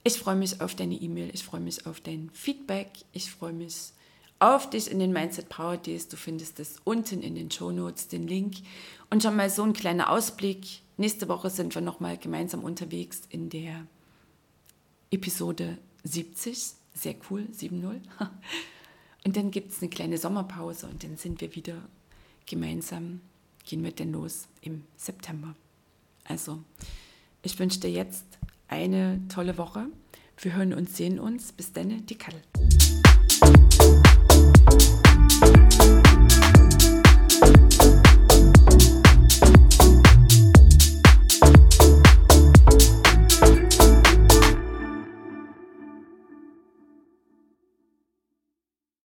ich 0.04 0.18
freue 0.18 0.36
mich 0.36 0.60
auf 0.60 0.74
deine 0.74 0.94
E-Mail, 0.94 1.30
ich 1.32 1.42
freue 1.42 1.60
mich 1.60 1.86
auf 1.86 2.00
dein 2.00 2.30
Feedback, 2.34 2.90
ich 3.12 3.30
freue 3.30 3.54
mich 3.54 3.92
auf 4.38 4.68
dich 4.68 4.90
in 4.90 4.98
den 4.98 5.12
Mindset 5.12 5.48
Power 5.48 5.78
Days. 5.78 6.08
Du 6.08 6.16
findest 6.16 6.60
es 6.60 6.76
unten 6.84 7.22
in 7.22 7.34
den 7.34 7.50
Show 7.50 7.70
Notes, 7.70 8.08
den 8.08 8.28
Link. 8.28 8.56
Und 9.08 9.22
schon 9.22 9.36
mal 9.36 9.48
so 9.48 9.62
ein 9.62 9.72
kleiner 9.72 10.10
Ausblick. 10.10 10.82
Nächste 10.98 11.28
Woche 11.28 11.48
sind 11.48 11.74
wir 11.74 11.82
nochmal 11.82 12.18
gemeinsam 12.18 12.62
unterwegs 12.62 13.22
in 13.30 13.48
der 13.48 13.86
Episode 15.10 15.78
70. 16.02 16.74
Sehr 16.92 17.14
cool, 17.30 17.48
7.0. 17.58 18.00
Und 19.24 19.36
dann 19.36 19.50
gibt 19.50 19.72
es 19.72 19.80
eine 19.80 19.88
kleine 19.88 20.18
Sommerpause 20.18 20.86
und 20.86 21.02
dann 21.02 21.16
sind 21.16 21.40
wir 21.40 21.54
wieder 21.54 21.80
gemeinsam, 22.44 23.22
gehen 23.64 23.82
wir 23.82 23.90
denn 23.90 24.12
los 24.12 24.48
im 24.60 24.84
September. 24.98 25.54
Also, 26.24 26.62
ich 27.42 27.58
wünsche 27.58 27.80
dir 27.80 27.90
jetzt 27.90 28.26
eine 28.68 29.20
tolle 29.28 29.58
Woche. 29.58 29.86
Wir 30.38 30.56
hören 30.56 30.74
uns, 30.74 30.96
sehen 30.96 31.18
uns. 31.18 31.52
Bis 31.52 31.72
dann, 31.72 32.06
die 32.06 32.16
Kattel. 32.16 32.40